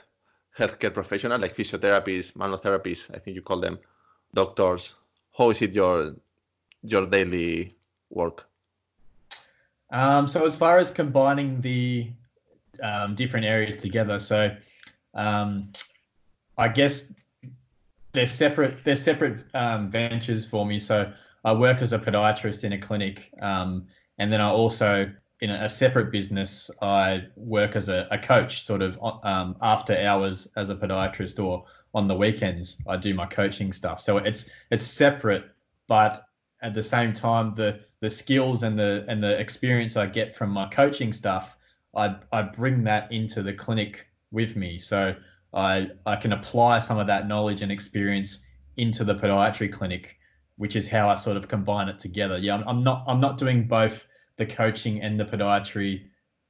[0.58, 3.78] healthcare professionals like physiotherapists manual-therapists i think you call them
[4.34, 4.94] doctors?
[5.38, 6.16] How is it your
[6.82, 7.76] your daily
[8.10, 8.46] work?
[9.92, 12.10] Um, so as far as combining the
[12.82, 14.56] um, different areas together, so
[15.14, 15.72] um,
[16.58, 17.12] I guess
[18.12, 18.84] they're separate.
[18.84, 20.78] They're separate um, ventures for me.
[20.78, 21.12] So
[21.44, 23.86] I work as a podiatrist in a clinic, um,
[24.18, 28.82] and then I also in a, separate business I work as a, a coach, sort
[28.82, 33.72] of um, after hours as a podiatrist or on the weekends I do my coaching
[33.72, 34.00] stuff.
[34.00, 35.44] So it's it's separate,
[35.88, 36.24] but
[36.62, 40.50] at the same time the the skills and the and the experience I get from
[40.50, 41.56] my coaching stuff,
[41.96, 44.78] I I bring that into the clinic with me.
[44.78, 45.14] So
[45.54, 48.38] I I can apply some of that knowledge and experience
[48.76, 50.16] into the podiatry clinic,
[50.56, 52.38] which is how I sort of combine it together.
[52.38, 56.04] Yeah, I'm, I'm not I'm not doing both the coaching and the podiatry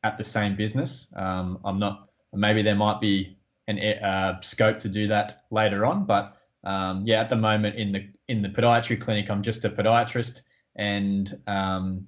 [0.05, 1.07] at the same business.
[1.17, 2.09] Um, I'm not.
[2.33, 3.37] Maybe there might be
[3.67, 7.93] an uh, scope to do that later on, but um, yeah, at the moment in
[7.93, 10.43] the in the podiatry clinic, I'm just a podiatrist
[10.77, 12.05] and um,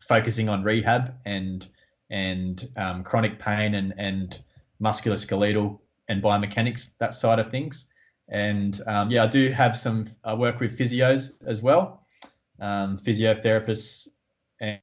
[0.00, 1.68] focusing on rehab and
[2.10, 4.40] and um, chronic pain and and
[4.82, 5.78] musculoskeletal
[6.12, 7.86] and biomechanics that side of things.
[8.28, 10.06] And um, yeah, I do have some.
[10.24, 12.06] I work with physios as well,
[12.60, 14.08] um, physiotherapists,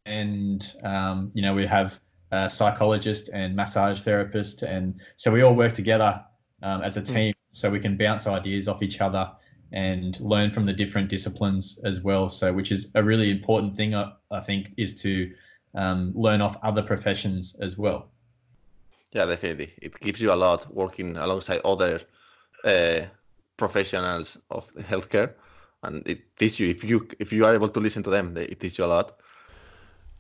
[0.05, 1.99] and um, you know we have
[2.31, 6.21] a psychologist and massage therapist, and so we all work together
[6.61, 9.31] um, as a team, so we can bounce ideas off each other
[9.71, 12.29] and learn from the different disciplines as well.
[12.29, 15.31] So, which is a really important thing, I, I think, is to
[15.75, 18.11] um, learn off other professions as well.
[19.11, 19.73] Yeah, definitely.
[19.81, 22.07] It gives you a lot working alongside other
[22.63, 23.07] uh,
[23.57, 25.35] professionals of healthcare,
[25.81, 28.59] and it teaches you if you if you are able to listen to them, it
[28.59, 29.17] teaches you a lot.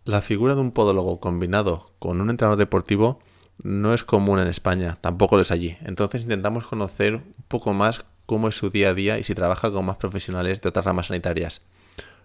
[0.05, 3.19] La figura de un podólogo combinado con un entrenador deportivo
[3.61, 5.77] no es común en España, tampoco lo es allí.
[5.81, 9.71] Entonces intentamos conocer un poco más cómo es su día a día y si trabaja
[9.71, 11.67] con más profesionales de otras ramas sanitarias.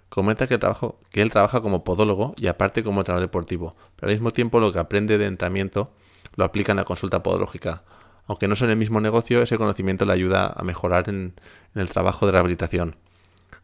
[0.09, 4.15] Comenta que, trabajo, que él trabaja como podólogo y aparte como entrenador deportivo, pero al
[4.15, 5.93] mismo tiempo lo que aprende de entrenamiento
[6.37, 7.83] lo aplica en la consulta podológica.
[8.27, 11.35] Aunque no son el mismo negocio, ese conocimiento le ayuda a mejorar en,
[11.75, 12.97] en el trabajo de rehabilitación.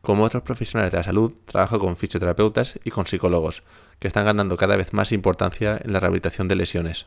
[0.02, 3.62] Como otros profesionales de la salud, trabaja con fisioterapeutas y con psicólogos,
[3.98, 7.06] que están ganando cada vez más importancia en la rehabilitación de lesiones.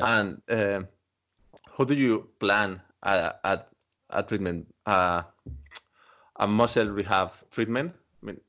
[0.00, 0.84] And uh,
[1.76, 3.66] how do you plan a, a,
[4.08, 5.26] a treatment, a,
[6.34, 7.94] a muscle rehab treatment?
[8.22, 8.40] I mean,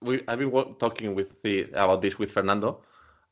[0.00, 2.82] we I've been talking with the about this with Fernando,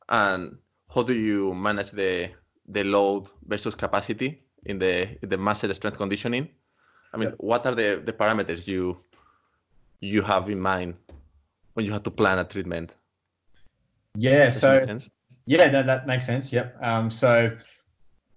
[0.09, 0.57] and
[0.93, 2.29] how do you manage the
[2.67, 6.49] the load versus capacity in the in the muscle strength conditioning?
[7.13, 7.35] I mean, Yeah.
[7.39, 8.97] what are the, the parameters you
[9.99, 10.95] you have in mind
[11.73, 12.93] when you have to plan a treatment?
[14.15, 14.45] Yeah.
[14.45, 14.99] Does So?
[15.45, 16.53] Yeah, that, that makes sense.
[16.53, 16.77] Yep.
[16.81, 17.55] Um, so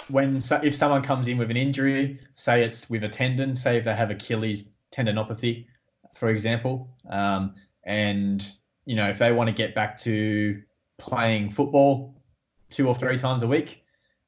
[0.09, 3.77] when so if someone comes in with an injury, say it's with a tendon, say
[3.79, 5.67] if they have Achilles tendinopathy,
[6.15, 8.47] for example, um, and
[8.87, 10.63] you know if they want to get back to
[10.99, 12.15] playing football
[12.71, 13.83] two or three times a week,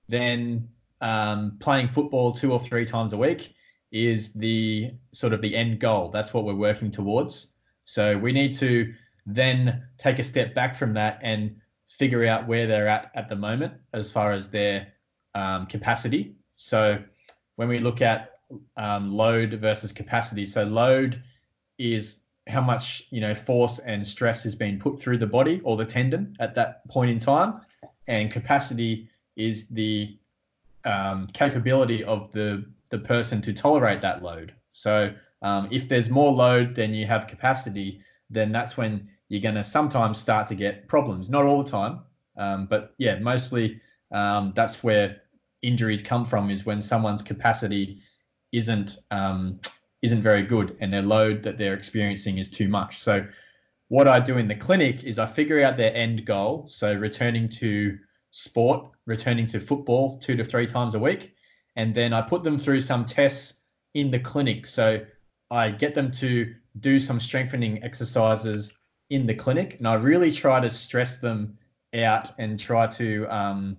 [0.09, 0.68] then
[1.01, 3.55] um, playing football two or three times a week
[3.93, 6.11] is the sort of the end goal.
[6.11, 7.53] That's what we're working towards.
[7.84, 8.93] So we need to
[9.26, 11.57] then take a step back from that and
[11.89, 14.89] figure out where they're at at the moment as far as their
[15.34, 16.34] um, capacity.
[16.57, 16.99] So
[17.57, 18.41] when we look at
[18.76, 21.22] um, load versus capacity, so load
[21.78, 22.16] is
[22.49, 25.84] how much you know force and stress is being put through the body or the
[25.84, 27.61] tendon at that point in time,
[28.09, 30.16] and capacity is the
[30.84, 34.54] um, capability of the the person to tolerate that load.
[34.72, 38.00] So um, if there's more load than you have capacity,
[38.30, 41.28] then that's when you're going to sometimes start to get problems.
[41.28, 42.00] Not all the time,
[42.36, 43.80] um, but yeah, mostly
[44.12, 45.22] um, that's where
[45.62, 46.50] injuries come from.
[46.50, 48.00] Is when someone's capacity
[48.52, 49.59] isn't um,
[50.02, 53.00] isn't very good and their load that they're experiencing is too much.
[53.00, 53.26] So
[53.89, 56.66] what I do in the clinic is I figure out their end goal.
[56.68, 57.99] So returning to
[58.30, 61.34] sport, returning to football two to three times a week,
[61.76, 63.55] and then I put them through some tests
[63.95, 64.66] in the clinic.
[64.66, 65.05] So
[65.51, 68.74] I get them to do some strengthening exercises
[69.11, 71.57] in the clinic, and I really try to stress them
[71.95, 73.76] out and try to um,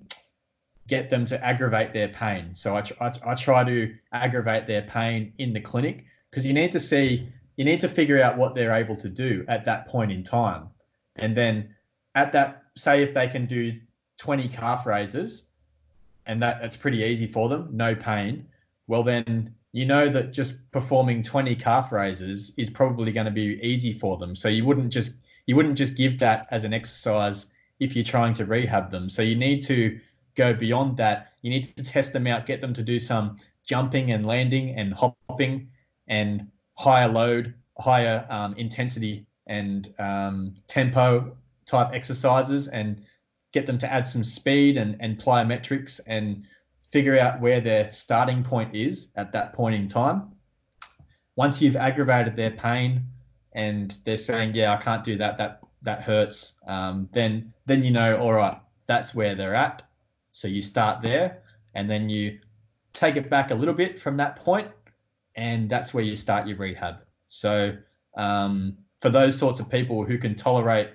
[0.88, 2.52] get them to aggravate their pain.
[2.54, 6.72] So I, I, I try to aggravate their pain in the clinic because you need
[6.72, 7.28] to see,
[7.58, 10.70] you need to figure out what they're able to do at that point in time.
[11.18, 11.76] And then
[12.16, 13.74] at that, say if they can do
[14.20, 15.44] 20 calf raises
[16.28, 18.46] and that, that's pretty easy for them, no pain.
[18.86, 23.60] Well, then you know that just performing 20 calf raises is probably going to be
[23.64, 24.36] easy for them.
[24.36, 25.14] So you wouldn't just,
[25.48, 27.48] you wouldn't just give that as an exercise
[27.80, 29.10] if you're trying to rehab them.
[29.10, 30.00] So you need to
[30.36, 31.34] go beyond that.
[31.42, 34.94] You need to test them out, get them to do some jumping and landing and
[34.94, 35.70] hopping
[36.08, 36.48] and
[36.78, 43.02] higher load, higher um, intensity and um, tempo type exercises and
[43.52, 46.44] get them to add some speed and, and plyometrics and
[46.92, 50.32] figure out where their starting point is at that point in time.
[51.36, 53.04] Once you've aggravated their pain
[53.54, 57.92] and they're saying, yeah, I can't do that, that that hurts, um, then then you
[57.92, 58.58] know, all right,
[58.88, 59.84] that's where they're at.
[60.32, 61.44] So you start there
[61.76, 62.40] and then you
[62.94, 64.70] take it back a little bit from that point,
[65.38, 66.96] and that's where you start your rehab.
[67.30, 67.76] So
[68.18, 70.90] um, for those sorts of people who can tolerate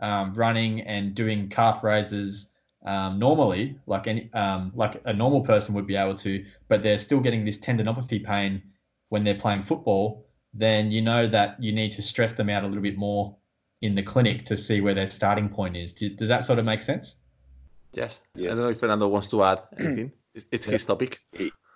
[0.00, 2.50] um, running and doing calf raises
[2.84, 6.98] um, normally, like any um, like a normal person would be able to, but they're
[6.98, 8.62] still getting this tendinopathy pain
[9.08, 12.66] when they're playing football, then you know that you need to stress them out a
[12.66, 13.34] little bit more
[13.82, 15.92] in the clinic to see where their starting point is.
[15.94, 17.16] Do- Does that sort of make sense?
[18.34, 18.52] Yes.
[18.52, 20.12] I don't know if Fernando wants to add anything.
[20.34, 21.20] It's- It's his topic.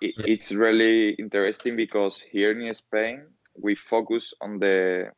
[0.01, 3.23] It, it, it's really interesting because here in Spain
[3.59, 5.11] we focus on the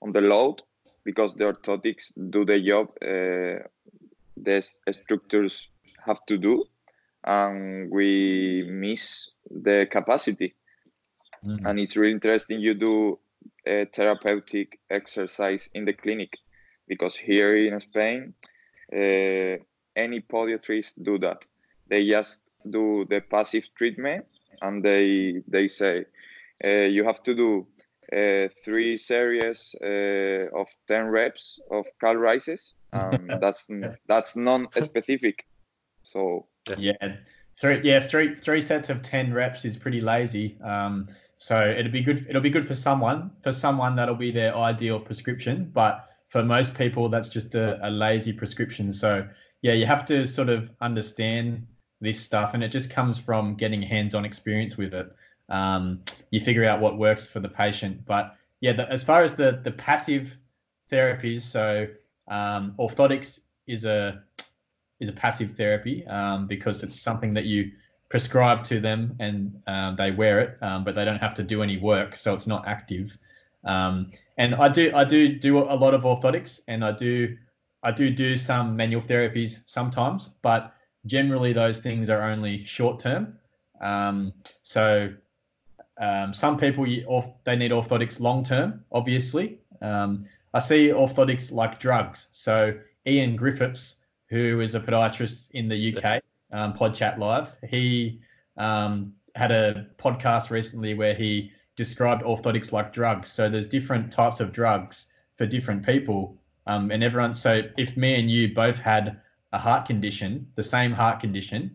[0.00, 0.62] on the load
[1.04, 3.66] because the orthotics do the job uh,
[4.36, 5.68] the structures
[6.04, 6.64] have to do
[7.24, 10.54] and we miss the capacity.
[11.64, 13.18] And it's really interesting you do
[13.66, 16.30] a therapeutic exercise in the clinic
[16.88, 18.34] because here in Spain
[18.92, 19.56] uh,
[19.96, 21.46] any podiatrists do that.
[21.88, 22.40] They just
[22.70, 24.24] do the passive treatment
[24.62, 26.04] and they they say
[26.64, 27.66] uh, you have to do
[28.12, 33.68] uh, three series uh, of 10 reps of cal rises um, that's
[34.06, 35.44] that's non-specific
[36.02, 36.46] so
[36.78, 37.16] Yeah,
[37.60, 37.80] three.
[37.82, 40.58] Yeah, three three sets of ten reps is pretty lazy.
[40.62, 41.08] Um,
[41.38, 42.26] so it'll be good.
[42.28, 43.30] It'll be good for someone.
[43.42, 45.70] For someone, that'll be their ideal prescription.
[45.72, 48.92] But for most people, that's just a, a lazy prescription.
[48.92, 49.26] So
[49.62, 51.66] yeah, you have to sort of understand
[52.00, 55.08] this stuff, and it just comes from getting hands-on experience with it.
[55.48, 59.34] Um, you figure out what works for the patient, but yeah, the, as far as
[59.34, 60.36] the the passive
[60.90, 61.86] therapies, so
[62.28, 64.22] um, orthotics is a
[65.00, 67.70] is a passive therapy um, because it's something that you
[68.08, 71.62] prescribe to them and um, they wear it, um, but they don't have to do
[71.62, 73.16] any work, so it's not active.
[73.64, 77.36] Um, and I do I do do a lot of orthotics, and I do
[77.82, 80.74] I do do some manual therapies sometimes, but
[81.08, 83.36] generally those things are only short term.
[83.80, 84.32] Um,
[84.62, 85.12] so
[85.98, 86.86] um, some people
[87.44, 89.58] they need orthotics long term, obviously.
[89.82, 92.28] Um, I see orthotics like drugs.
[92.32, 93.96] So Ian Griffiths,
[94.28, 98.20] who is a podiatrist in the UK, um, PodChat Live, he
[98.56, 103.28] um, had a podcast recently where he described orthotics like drugs.
[103.30, 105.06] So there's different types of drugs
[105.36, 106.36] for different people,
[106.66, 107.34] um, and everyone.
[107.34, 109.20] So if me and you both had
[109.52, 111.74] a heart condition, the same heart condition,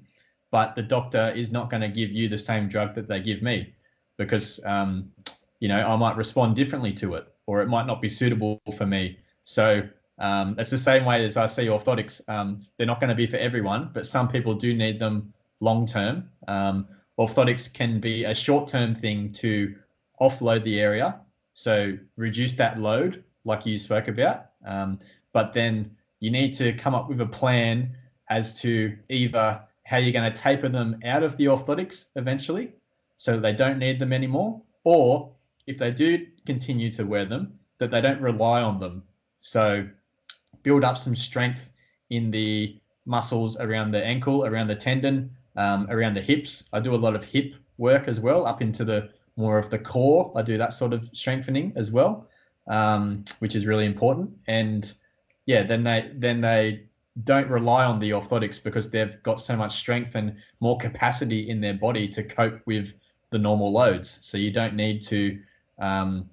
[0.51, 3.41] but the doctor is not going to give you the same drug that they give
[3.41, 3.74] me
[4.17, 5.11] because um,
[5.59, 8.86] you know I might respond differently to it, or it might not be suitable for
[8.86, 9.17] me.
[9.43, 9.88] So
[10.19, 12.21] um, it's the same way as I see orthotics.
[12.30, 15.86] Um, they're not going to be for everyone, but some people do need them long
[15.86, 16.30] term.
[16.47, 16.88] Um,
[17.19, 19.76] orthotics can be a short term thing to
[20.21, 21.19] offload the area,
[21.53, 24.51] so reduce that load, like you spoke about.
[24.65, 24.99] Um,
[25.34, 25.89] but then
[26.24, 27.93] you need to come up with a plan
[28.30, 32.71] as to either how you're going to taper them out of the orthotics eventually
[33.17, 35.34] so they don't need them anymore, or
[35.67, 39.03] if they do continue to wear them, that they don't rely on them.
[39.41, 39.86] So
[40.63, 41.71] build up some strength
[42.09, 46.69] in the muscles around the ankle, around the tendon, um, around the hips.
[46.71, 49.80] I do a lot of hip work as well, up into the more of the
[49.80, 50.32] core.
[50.38, 52.30] I do that sort of strengthening as well,
[52.69, 54.32] um, which is really important.
[54.47, 54.93] And
[55.45, 56.83] yeah, then they then they
[57.23, 61.61] don't rely on the orthotics because they've got so much strength and more capacity in
[61.61, 62.93] their body to cope with
[63.29, 64.19] the normal loads.
[64.21, 65.39] So you don't need to
[65.79, 66.29] um,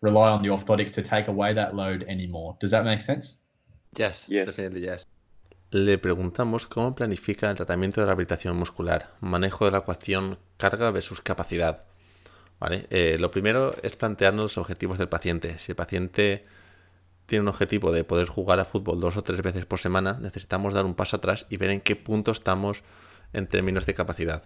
[0.00, 2.56] rely on the orthotic to take away that load anymore.
[2.60, 3.38] Does that make sense?
[3.96, 4.58] Yes, yes.
[4.58, 5.06] yes.
[5.70, 11.20] Le preguntamos cómo planifica el tratamiento de rehabilitación muscular, manejo de la ecuación carga versus
[11.20, 11.86] capacidad.
[12.58, 12.86] ¿Vale?
[12.90, 15.58] Eh, lo primero es plantearnos los objetivos del paciente.
[15.58, 16.42] Si el paciente
[17.26, 20.74] tiene un objetivo de poder jugar a fútbol dos o tres veces por semana, necesitamos
[20.74, 22.82] dar un paso atrás y ver en qué punto estamos
[23.32, 24.44] en términos de capacidad.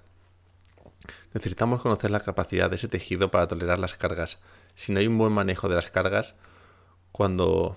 [1.33, 4.39] Necesitamos conocer la capacidad de ese tejido para tolerar las cargas.
[4.75, 6.35] Si no hay un buen manejo de las cargas,
[7.13, 7.77] cuando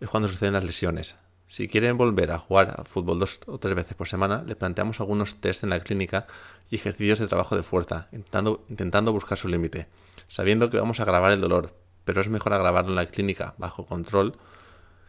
[0.00, 1.14] es cuando suceden las lesiones.
[1.46, 5.00] Si quieren volver a jugar a fútbol dos o tres veces por semana, le planteamos
[5.00, 6.24] algunos tests en la clínica
[6.70, 9.86] y ejercicios de trabajo de fuerza, intentando, intentando buscar su límite,
[10.28, 11.74] sabiendo que vamos a agravar el dolor,
[12.04, 14.36] pero es mejor agravarlo en la clínica bajo control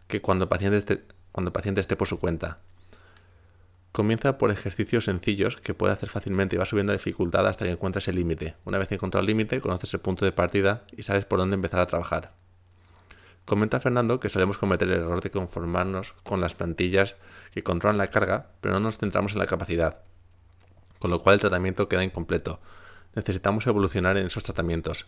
[0.06, 2.58] que cuando el paciente cuando el paciente esté por su cuenta.
[3.90, 7.72] Comienza por ejercicios sencillos que puede hacer fácilmente y va subiendo la dificultad hasta que
[7.72, 8.54] encuentres el límite.
[8.64, 11.80] Una vez encontrado el límite, conoces el punto de partida y sabes por dónde empezar
[11.80, 12.32] a trabajar.
[13.44, 17.16] Comenta Fernando que solemos cometer el error de conformarnos con las plantillas
[17.52, 19.98] que controlan la carga, pero no nos centramos en la capacidad,
[20.98, 22.60] con lo cual el tratamiento queda incompleto.
[23.14, 25.06] Necesitamos evolucionar en esos tratamientos.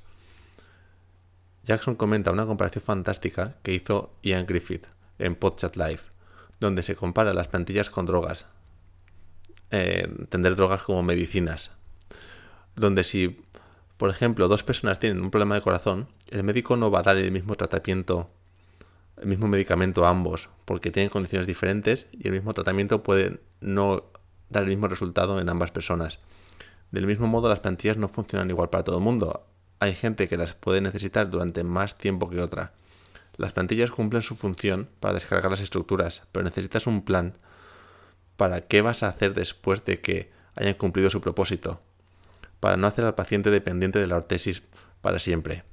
[1.67, 4.87] Jackson comenta una comparación fantástica que hizo Ian Griffith
[5.19, 6.01] en Podchat Live,
[6.61, 8.47] donde se compara las plantillas con drogas,
[9.73, 11.71] eh, drogas como medicinas.
[12.77, 13.43] Donde si,
[13.97, 17.17] por ejemplo, dos personas tienen un problema de corazón, el médico no va a dar
[17.17, 18.29] el mismo tratamiento,
[19.21, 24.05] el mismo medicamento a ambos, porque tienen condiciones diferentes y el mismo tratamiento puede no
[24.51, 26.21] dar el mismo resultado en ambas personas.
[26.93, 29.45] Del mismo modo, las plantillas no funcionan igual para todo el mundo.
[29.79, 32.73] Hay gente que las puede necesitar durante más tiempo que otra.
[33.37, 37.35] Las plantillas cumplen su función para descargar las estructuras, pero necesitas un plan
[38.37, 41.81] para qué vas a hacer después de que hayan cumplido su propósito,
[42.61, 44.63] para no hacer al paciente dependiente de la ortesis
[45.03, 45.65] para siempre.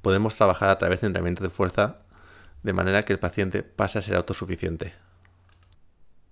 [0.00, 1.98] Podemos trabajar a través de entrenamiento de fuerza
[2.64, 4.94] de manera que el paciente pase a ser autosuficiente.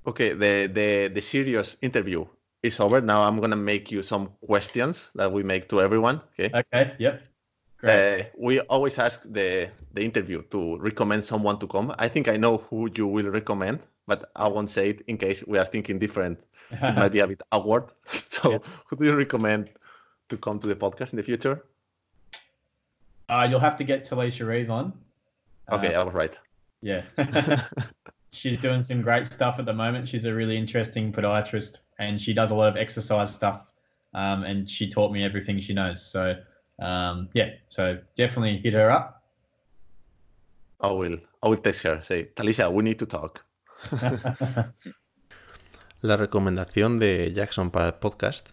[0.02, 2.26] Okay, the, the, the serious interview
[2.62, 3.00] is over.
[3.00, 6.20] Now I'm going to make you some questions that we make to everyone.
[6.38, 6.50] Okay.
[6.54, 6.94] Okay.
[6.98, 7.24] Yep.
[7.82, 11.94] Uh, we always ask the the interview to recommend someone to come.
[11.98, 13.80] I think I know who you will recommend
[14.10, 16.36] but I won't say it in case we are thinking different.
[16.72, 17.84] it might be a bit awkward.
[18.40, 18.62] So, yes.
[18.86, 19.70] who do you recommend
[20.30, 21.64] to come to the podcast in the future?
[23.28, 24.92] Uh, you'll have to get Talisha Reeve on.
[25.70, 26.36] Okay, uh, I was right.
[26.80, 27.02] Yeah.
[28.32, 30.08] She's doing some great stuff at the moment.
[30.08, 33.60] She's a really interesting podiatrist and she does a lot of exercise stuff.
[34.12, 36.02] Um, and she taught me everything she knows.
[36.02, 36.34] So,
[36.80, 39.22] um, yeah, so definitely hit her up.
[40.80, 41.18] I will.
[41.42, 42.02] I will text her.
[42.02, 43.44] Say, Talisha, we need to talk.
[46.02, 48.48] La recomendación de Jackson para el podcast,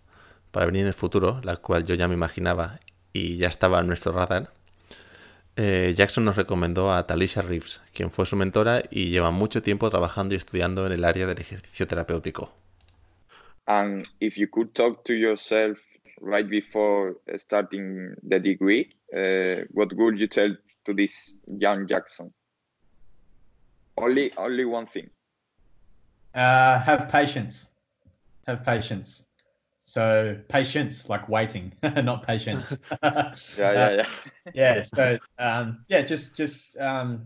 [0.52, 2.82] para venir en el futuro, la cual yo ya me imaginaba
[3.14, 4.52] y ya estaba en nuestro radar,
[5.56, 9.90] eh, Jackson nos recomendó a Talisha Reeves, quien fue su mentora y lleva mucho tiempo
[9.90, 12.54] trabajando y estudiando en el área del ejercicio terapéutico.
[13.68, 15.78] And if you could talk to yourself
[16.22, 20.56] right before starting the degree, uh, what would you tell
[20.86, 22.34] to this young Jackson?
[23.98, 25.10] Only, only one thing.
[26.34, 27.72] Uh, have patience.
[28.46, 29.26] Have patience.
[29.86, 31.72] So patience, like waiting,
[32.04, 32.78] not patience.
[33.04, 34.06] yeah, yeah, yeah.
[34.54, 34.84] yeah.
[34.84, 37.26] So um, yeah, just just um,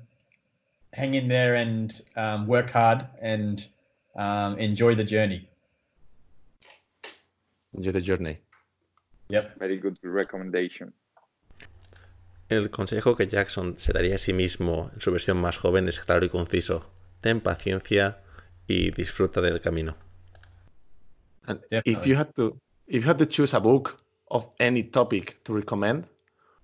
[0.94, 3.68] hang in there and um, work hard and
[4.16, 5.50] um, enjoy the journey.
[7.74, 8.40] Enjoy the journey.
[9.30, 9.58] Yep.
[9.60, 10.94] Very good recommendation.
[12.50, 16.02] El consejo que Jackson se daría a sí mismo en su versión más joven es
[16.02, 16.92] claro y conciso.
[17.22, 18.20] Ten paciencia
[18.68, 19.96] y disfruta del camino.
[21.48, 23.98] And if you had to if you had to choose a book
[24.30, 26.08] of any topic to recommend,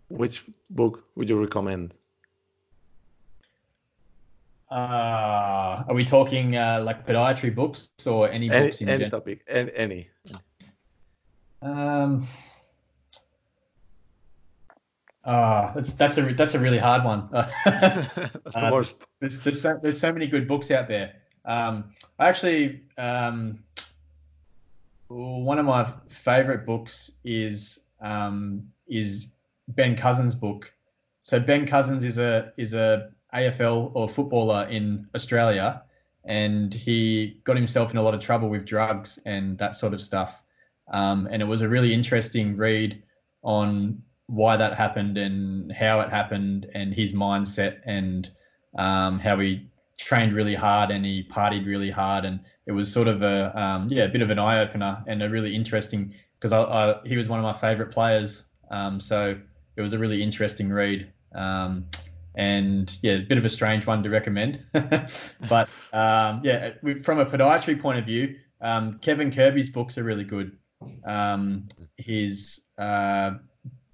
[0.09, 1.93] which book would you recommend?
[4.69, 9.21] Uh, are we talking uh, like podiatry books or any Any, books in any general?
[9.21, 10.09] topic, any, any.
[11.61, 12.27] Um,
[15.25, 17.29] ah, that's that's a that's a really hard one.
[18.55, 19.03] Um, worst.
[19.19, 21.13] there's there's so, there's so many good books out there.
[21.45, 23.59] Um, I actually um,
[25.07, 29.29] one of my favorite books is um, is
[29.69, 30.71] Ben Cousins' book.
[31.23, 35.83] So Ben Cousins is a is a AFL or footballer in Australia,
[36.23, 40.01] and he got himself in a lot of trouble with drugs and that sort of
[40.01, 40.43] stuff.
[40.91, 43.01] Um, and it was a really interesting read
[43.43, 48.29] on why that happened and how it happened and his mindset and
[48.77, 52.25] um, how he trained really hard and he partied really hard.
[52.25, 55.23] And it was sort of a um, yeah a bit of an eye opener and
[55.23, 58.45] a really interesting because I, I, he was one of my favorite players.
[58.69, 59.37] Um, so
[59.75, 61.11] it was a really interesting read.
[61.33, 61.85] Um,
[62.35, 64.63] and yeah a bit of a strange one to recommend.
[65.49, 70.23] But um, yeah from a podiatry point of view um, Kevin Kirby's books are really
[70.23, 70.55] good
[71.05, 71.65] um,
[71.97, 73.31] his uh,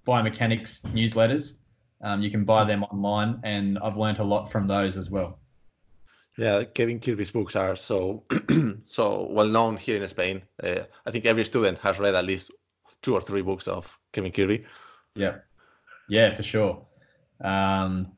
[0.07, 1.53] biomechanics newsletters
[2.01, 5.39] um, you can buy them online and I've learned a lot from those as well
[6.37, 8.23] Yeah, Kevin Kirby's books are so
[8.85, 10.41] so well known here in Spain.
[10.61, 12.51] Uh, I think every student has read at least
[13.03, 14.65] two or three books of Kevin Kirby.
[15.15, 15.35] Yeah,
[16.09, 16.83] yeah, for sure.
[17.41, 18.11] Um,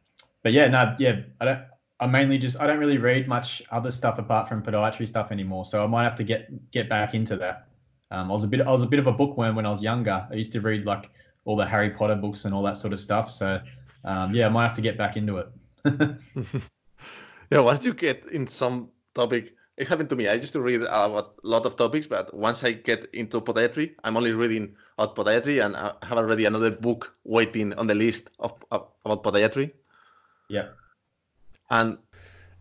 [0.44, 1.62] but yeah, no, yeah, I don't.
[2.00, 5.66] I mainly just I don't really read much other stuff apart from podiatry stuff anymore.
[5.66, 7.68] So I might have to get get back into that.
[8.12, 9.82] Um, I was a bit I was a bit of a bookworm when I was
[9.82, 10.28] younger.
[10.32, 11.10] I used to read like
[11.46, 13.32] all the Harry Potter books and all that sort of stuff.
[13.32, 13.60] So
[14.04, 15.50] um, yeah, I might have to get back into it.
[17.52, 20.28] Yeah, once you get in some topic, it happened to me.
[20.28, 24.18] I used to read a lot of topics, but once I get into podiatry, I'm
[24.18, 28.54] only reading about podiatry, and I have already another book waiting on the list of,
[28.72, 29.72] of about podiatry.
[30.50, 30.70] yeah.
[31.70, 31.98] And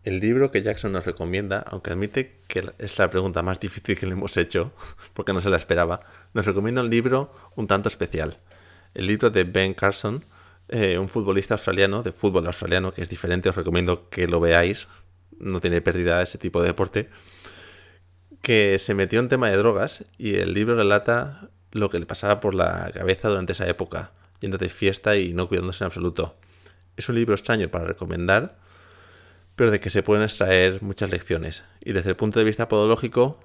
[0.05, 4.05] El libro que Jackson nos recomienda, aunque admite que es la pregunta más difícil que
[4.05, 4.71] le hemos hecho,
[5.15, 5.99] porque no se la esperaba,
[6.35, 8.37] nos recomienda un libro un tanto especial.
[8.93, 10.23] El libro de Ben Carson,
[10.69, 14.87] eh, un futbolista australiano, de fútbol australiano, que es diferente, os recomiendo que lo veáis,
[15.39, 17.09] no tiene pérdida ese tipo de deporte,
[18.43, 22.39] que se metió en tema de drogas y el libro relata lo que le pasaba
[22.41, 26.37] por la cabeza durante esa época, yendo de fiesta y no cuidándose en absoluto.
[26.95, 28.63] Es un libro extraño para recomendar,
[29.55, 31.63] pero de que se pueden extraer muchas lecciones.
[31.81, 33.39] Y desde el punto de vista podológico,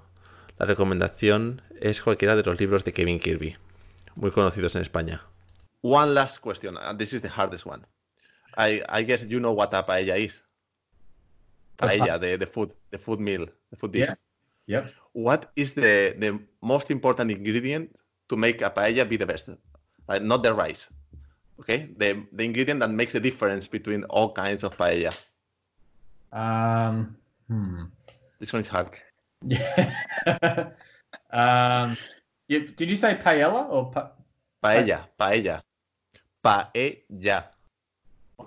[0.59, 3.57] la recomendación es cualquiera de los libros de Kevin Kirby,
[4.15, 5.23] muy conocidos en España.
[5.83, 7.85] one last question, and this is the hardest one.
[8.57, 10.43] I I guess you know what a paella is.
[11.79, 14.11] Paella, the, the food, the food meal, the food dish.
[14.67, 14.87] Yeah.
[15.13, 17.97] What is the the most important ingredient
[18.29, 19.49] to make a paella be the best?
[20.09, 20.89] Like not the rice.
[21.61, 25.15] Okay, the the ingredient that makes the difference between all kinds of paella.
[26.33, 27.17] Um,
[27.49, 27.85] hmm.
[28.39, 28.91] This one is hard.
[29.43, 29.93] Yeah.
[31.31, 31.97] um,
[32.49, 34.13] yeah, did you say paella or pa-
[34.63, 35.63] Paella, paella,
[36.45, 37.45] paella.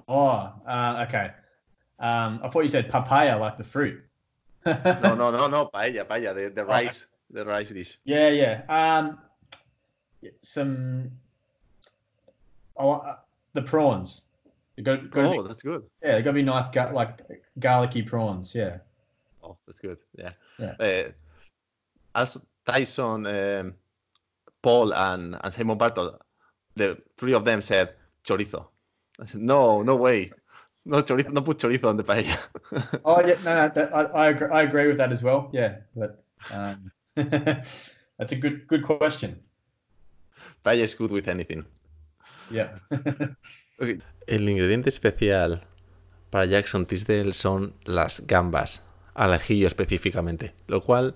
[0.08, 0.54] oh?
[0.66, 1.32] Uh, okay.
[2.00, 4.04] Um, I thought you said papaya, like the fruit.
[4.66, 7.98] No, no, no, no, paella, paella, the, the Oh, rice, the rice dish.
[8.06, 8.62] Yeah, yeah.
[8.70, 9.18] Um,
[10.42, 11.12] some.
[12.78, 13.18] Oh, uh,
[13.54, 14.24] the prawns.
[14.82, 15.84] Got, got Oh, that's good.
[16.04, 17.20] yeah, they got to be nice, gar- like
[17.60, 18.56] garlicky prawns.
[18.56, 18.78] Yeah.
[19.44, 19.98] Oh, that's good.
[20.18, 20.32] Yeah.
[20.58, 20.76] Yeah.
[20.80, 21.12] Uh,
[22.16, 23.74] also, Tyson, um,
[24.64, 26.20] Paul, and, and Simon Bartle,
[26.76, 27.94] the three of them said
[28.26, 28.68] chorizo.
[29.20, 30.32] I said, no, no way.
[30.86, 32.38] No chorizo, no put chorizo on the paella.
[33.06, 35.50] Oh yeah, no, no that, I, I agree, I agree with that as well.
[35.54, 39.40] Yeah, but um, that's a good good question.
[40.66, 41.64] paella is good with anything.
[42.50, 42.80] Yeah.
[43.84, 45.62] Okay, El ingrediente especial
[46.30, 48.82] para Jackson Tisdale son las gambas,
[49.14, 51.16] al ajillo específicamente, lo cual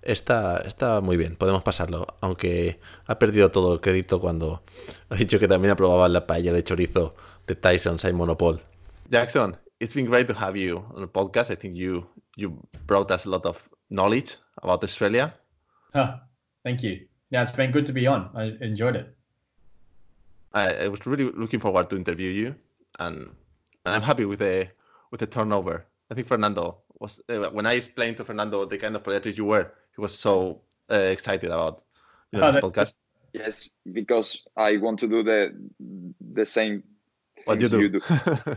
[0.00, 4.62] está, está muy bien, podemos pasarlo, aunque ha perdido todo el crédito cuando
[5.10, 7.14] ha dicho que también aprobaba la paella de chorizo
[7.46, 8.60] de Tyson Simon Paul.
[9.10, 11.50] Jackson, it's been great to have you on the podcast.
[11.50, 15.38] I think you you brought us a lot of knowledge about Australia.
[15.94, 16.20] Huh,
[16.64, 17.06] thank you.
[17.30, 18.30] Yeah, it's been good to be on.
[18.34, 19.17] I enjoyed it.
[20.52, 22.54] I, I was really looking forward to interview you,
[22.98, 23.30] and,
[23.84, 24.68] and I'm happy with the
[25.10, 25.86] with the turnover.
[26.10, 29.44] I think Fernando was uh, when I explained to Fernando the kind of podiatrist you
[29.44, 31.82] were, he was so uh, excited about
[32.32, 32.94] you know, Oh, this that's podcast.
[33.32, 35.54] Yes, because I want to do the
[36.32, 36.82] the same
[37.44, 38.56] What you things do?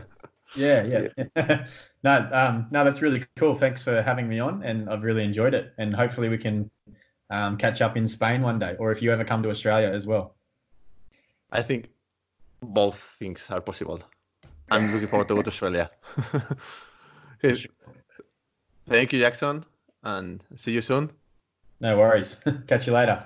[0.54, 1.66] Yeah, yeah.
[2.04, 3.54] no, um, no, that's really cool.
[3.54, 5.72] Thanks for having me on, and I've really enjoyed it.
[5.78, 6.70] And hopefully we can
[7.30, 10.06] um, catch up in Spain one day, or if you ever come to Australia as
[10.06, 10.34] well.
[11.52, 11.90] I think
[12.62, 14.00] both things are possible.
[14.70, 15.90] I'm looking forward to go to Australia.
[18.88, 19.64] Thank you, Jackson,
[20.02, 21.10] and see you soon.
[21.80, 22.40] No worries.
[22.66, 23.22] catch you later.